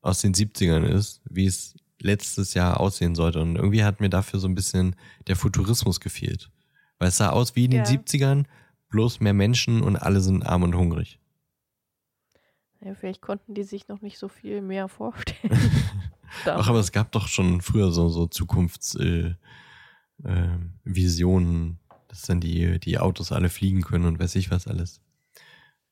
[0.00, 3.40] aus den 70ern ist, wie es letztes Jahr aussehen sollte.
[3.40, 4.96] Und irgendwie hat mir dafür so ein bisschen
[5.26, 6.50] der Futurismus gefehlt.
[6.98, 7.90] Weil es sah aus wie in den Ja.
[7.90, 8.46] 70ern,
[8.90, 11.18] bloß mehr Menschen und alle sind arm und hungrig.
[12.82, 15.58] Ja, vielleicht konnten die sich noch nicht so viel mehr vorstellen.
[16.44, 19.36] Ach, aber es gab doch schon früher so, so Zukunftsvisionen,
[20.24, 21.78] äh, Visionen,
[22.08, 25.00] dass dann die, die Autos alle fliegen können und weiß ich was alles.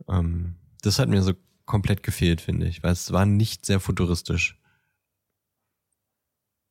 [0.08, 1.32] Ähm, das hat mir so
[1.66, 4.58] komplett gefehlt, finde ich, weil es war nicht sehr futuristisch.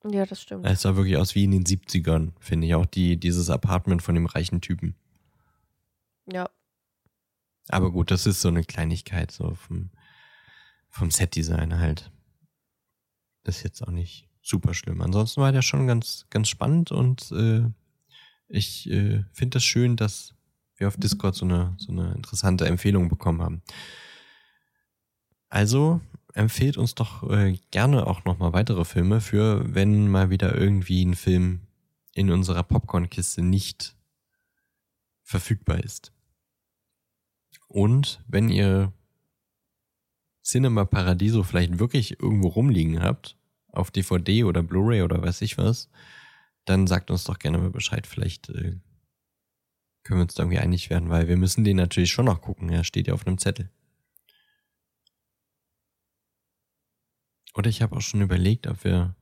[0.04, 0.66] ja, das stimmt.
[0.66, 2.76] Es sah wirklich aus wie in den 70ern, finde ich.
[2.76, 4.96] Auch die, dieses Apartment von dem reichen Typen.
[6.32, 6.50] Ja,
[7.70, 9.92] Aber gut, das ist so eine Kleinigkeit, so vom,
[10.90, 12.12] vom Set-Design halt.
[13.44, 15.02] Das ist jetzt auch nicht super schlimm.
[15.02, 17.70] Ansonsten war der schon ganz, ganz spannend und äh,
[18.48, 20.34] ich äh, finde das schön, dass
[20.78, 23.62] wir auf Discord so eine, so eine interessante Empfehlung bekommen haben.
[25.50, 26.02] Also
[26.34, 31.16] empfehlt uns doch äh, gerne auch nochmal weitere Filme für, wenn mal wieder irgendwie ein
[31.16, 31.62] Film
[32.14, 33.96] in unserer Popcorn-Kiste nicht
[35.24, 36.14] verfügbar ist.
[37.68, 38.94] Und wenn ihr
[40.44, 43.38] Cinema Paradiso vielleicht wirklich irgendwo rumliegen habt,
[43.68, 45.90] auf DVD oder Blu-ray oder weiß ich was,
[46.66, 48.08] dann sagt uns doch gerne mal Bescheid.
[48.08, 48.80] Vielleicht äh,
[50.04, 52.70] können wir uns da irgendwie einig werden, weil wir müssen den natürlich schon noch gucken.
[52.70, 53.70] Er steht ja auf einem Zettel.
[57.54, 59.16] Oder ich habe auch schon überlegt, ob wir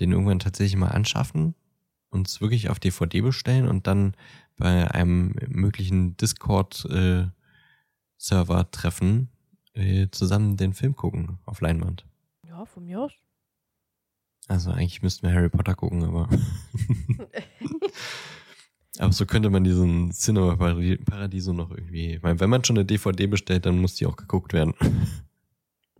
[0.00, 1.54] den irgendwann tatsächlich mal anschaffen,
[2.10, 4.16] uns wirklich auf DVD bestellen und dann
[4.56, 6.16] bei einem möglichen
[8.20, 9.28] Discord-Server treffen,
[9.74, 12.06] äh, zusammen den Film gucken auf Leinwand.
[12.46, 13.12] ja, von mir aus.
[14.48, 16.28] Also eigentlich müssten wir Harry Potter gucken, aber.
[18.98, 22.18] aber so könnte man diesen Cinema Paradi- Paradiso noch irgendwie.
[22.22, 24.74] Meine, wenn man schon eine DVD bestellt, dann muss die auch geguckt werden.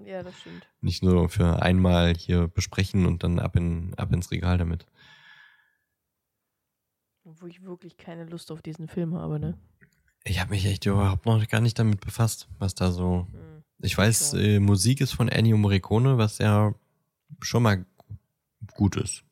[0.05, 0.67] ja, das stimmt.
[0.81, 4.87] Nicht nur für einmal hier besprechen und dann ab, in, ab ins Regal damit.
[7.25, 9.59] Wo ich wirklich keine Lust auf diesen Film habe, ne?
[10.29, 13.29] Ich habe mich echt überhaupt noch gar nicht damit befasst, was da so.
[13.31, 13.63] Hm.
[13.79, 14.39] Ich weiß, So.
[14.39, 16.75] äh, Musik ist von Ennio Morricone, was ja
[17.41, 17.87] schon mal
[18.75, 19.23] gut ist.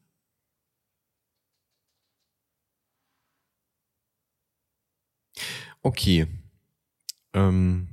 [5.82, 6.26] Okay.
[7.32, 7.88] Ähm,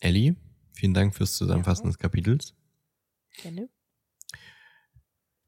[0.00, 0.34] Ellie,
[0.72, 1.90] vielen Dank fürs Zusammenfassen Ja.
[1.90, 2.54] des Kapitels.
[3.42, 3.68] Gerne.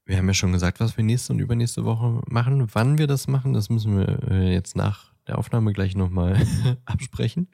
[0.05, 2.69] Wir haben ja schon gesagt, was wir nächste und übernächste Woche machen.
[2.75, 6.47] Wann wir das machen, das müssen wir äh, jetzt nach der Aufnahme gleich nochmal
[6.85, 7.49] absprechen.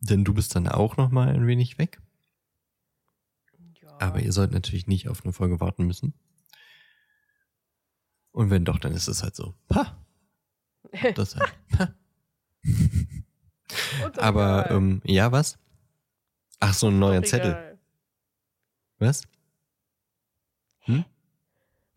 [0.00, 2.00] Denn du bist dann auch nochmal ein wenig weg.
[3.82, 4.00] Ja.
[4.00, 6.14] Aber ihr sollt natürlich nicht auf eine Folge warten müssen.
[8.30, 9.54] Und wenn doch, dann ist es halt so.
[9.74, 9.96] Ha!
[11.14, 11.52] Das halt.
[11.78, 11.94] Ha.
[14.16, 15.58] Aber ähm, ja, was?
[16.60, 17.78] Ach, so ein neuer Zettel.
[18.98, 19.24] Was?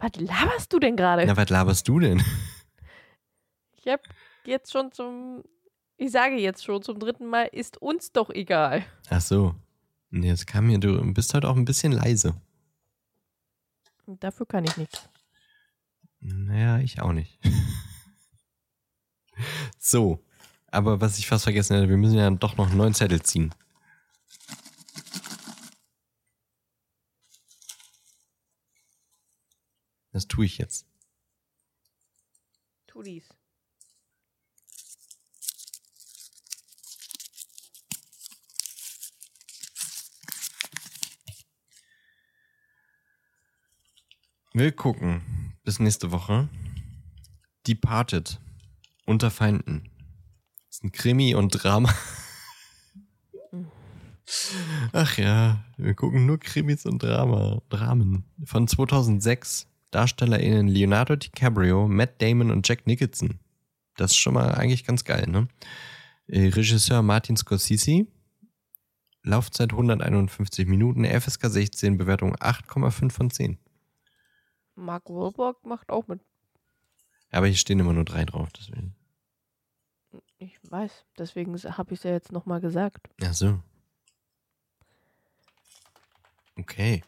[0.02, 1.26] Was laberst du denn gerade?
[1.28, 2.24] Na, was laberst du denn?
[3.78, 4.02] Ich hab
[4.46, 5.44] jetzt schon zum.
[5.98, 8.84] Ich sage jetzt schon zum dritten Mal, ist uns doch egal.
[9.10, 9.56] Ach so.
[10.10, 12.36] Nee, jetzt kam mir, du bist halt auch ein bisschen leise.
[14.08, 15.08] Dafür kann ich nichts.
[16.20, 17.40] Naja, ich auch nicht.
[19.80, 20.24] so.
[20.68, 23.54] Aber was ich fast vergessen hätte, wir müssen ja doch noch einen neuen Zettel ziehen.
[30.12, 30.86] Das tue ich jetzt.
[32.88, 33.30] Tu dies.
[44.54, 45.22] Wir gucken.
[45.64, 46.50] Bis nächste Woche.
[47.66, 48.38] Departed.
[49.06, 49.90] Unter Feinden.
[50.68, 51.94] Das ist ein Krimi und Drama.
[54.92, 57.62] Ach ja, wir gucken nur Krimis und Drama.
[57.70, 58.26] Dramen.
[58.44, 59.68] Von 2006.
[59.92, 63.40] DarstellerInnen Leonardo DiCaprio, Matt Damon und Jack Nicholson.
[63.96, 65.48] Das ist schon mal eigentlich ganz geil, ne?
[66.28, 68.06] Äh, Regisseur Martin Scorsese.
[69.24, 71.06] Laufzeit 151 Minuten.
[71.06, 71.98] FSK 16.
[71.98, 73.58] Bewertung 8,5 von 10.
[74.82, 76.22] Mark Wahlberg macht auch mit.
[77.32, 78.96] Aber hier stehen immer nur drei drauf, deswegen.
[80.38, 83.10] Ich weiß, deswegen habe ich es ja jetzt nochmal gesagt.
[83.24, 83.60] Ach so.
[86.58, 87.04] Okay.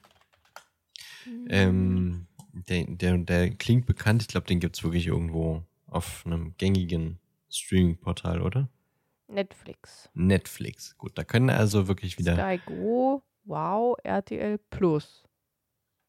[1.49, 4.21] Ähm, der, der, der klingt bekannt.
[4.21, 7.19] Ich glaube, den gibt's wirklich irgendwo auf einem gängigen
[7.49, 8.69] Streaming-Portal, oder?
[9.28, 10.09] Netflix.
[10.13, 10.97] Netflix.
[10.97, 15.24] Gut, da können also wirklich wieder Sky Go, Wow, RTL Plus.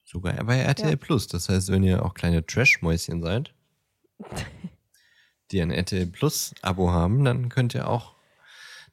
[0.04, 0.96] Sogar bei RTL Ja.
[0.96, 1.26] Plus.
[1.26, 3.54] Das heißt, wenn ihr auch kleine Trash-Mäuschen seid,
[5.50, 8.14] die ein RTL Plus Abo haben, dann könnt ihr auch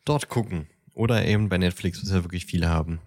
[0.05, 0.68] dort gucken.
[0.93, 2.99] Oder eben bei Netflix, was ja wirklich viele haben.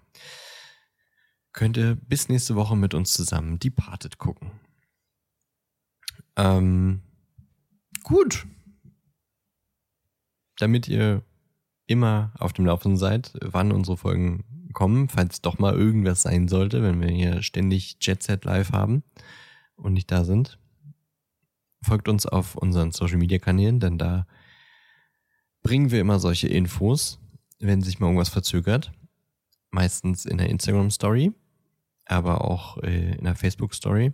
[1.53, 4.51] Könnt ihr bis nächste Woche mit uns zusammen Departed gucken.
[6.35, 7.01] Ähm,
[8.03, 8.45] gut.
[10.57, 11.23] Damit ihr
[11.85, 14.43] immer auf dem Laufenden seid, wann unsere Folgen
[14.75, 19.01] kommen, falls doch mal irgendwas sein sollte, wenn wir hier ständig Jet Set live haben
[19.75, 20.59] und nicht da sind.
[21.81, 24.27] Folgt uns auf unseren Social Media Kanälen, denn da
[25.63, 27.19] bringen wir immer solche Infos,
[27.59, 28.91] wenn sich mal irgendwas verzögert.
[29.71, 31.31] Meistens in der Instagram Story,
[32.05, 34.13] aber auch äh, in der Facebook Story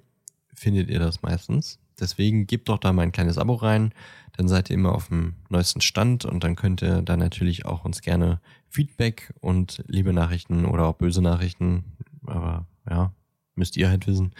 [0.53, 1.79] findet ihr das meistens.
[2.01, 3.93] Deswegen gebt doch da mal ein kleines Abo rein,
[4.35, 7.85] dann seid ihr immer auf dem neuesten Stand und dann könnt ihr da natürlich auch
[7.85, 11.83] uns gerne Feedback und liebe Nachrichten oder auch böse Nachrichten,
[12.25, 13.13] aber ja,
[13.55, 14.33] müsst ihr halt wissen,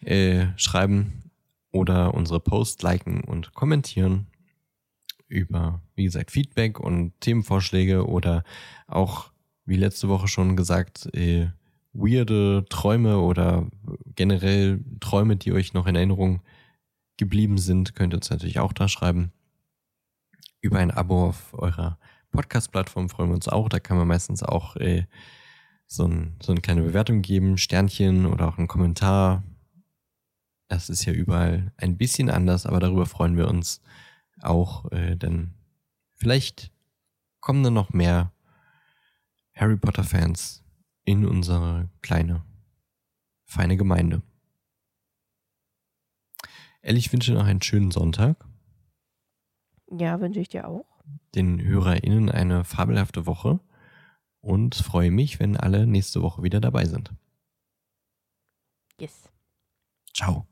[0.00, 1.24] äh, schreiben
[1.72, 4.28] oder unsere Posts liken und kommentieren
[5.26, 8.44] über, wie gesagt, Feedback und Themenvorschläge oder
[8.86, 9.30] auch,
[9.64, 11.48] wie letzte Woche schon gesagt, äh,
[11.92, 13.66] weirde Träume oder
[14.14, 16.40] generell Träume, die euch noch in Erinnerung
[17.18, 19.32] geblieben sind, könnt ihr uns natürlich auch da schreiben.
[20.60, 21.98] Über ein Abo auf eurer
[22.30, 23.68] Podcast-Plattform freuen wir uns auch.
[23.68, 25.06] Da kann man meistens auch äh,
[25.86, 29.42] so, ein, so eine kleine Bewertung geben, Sternchen oder auch einen Kommentar.
[30.68, 33.80] Das ist ja überall ein bisschen anders, aber darüber freuen wir uns
[34.40, 35.54] auch, äh, denn
[36.14, 36.70] vielleicht
[37.40, 38.32] kommen dann noch mehr
[39.54, 40.62] Harry Potter-Fans
[41.04, 42.44] in unsere kleine,
[43.44, 44.22] feine Gemeinde.
[46.80, 48.44] Ellie, ich wünsche noch einen schönen Sonntag.
[49.90, 50.86] Ja, wünsche ich dir auch.
[51.34, 53.60] Den HörerInnen eine fabelhafte Woche
[54.40, 57.12] und freue mich, wenn alle nächste Woche wieder dabei sind.
[59.00, 59.30] Yes.
[60.14, 60.46] Ciao.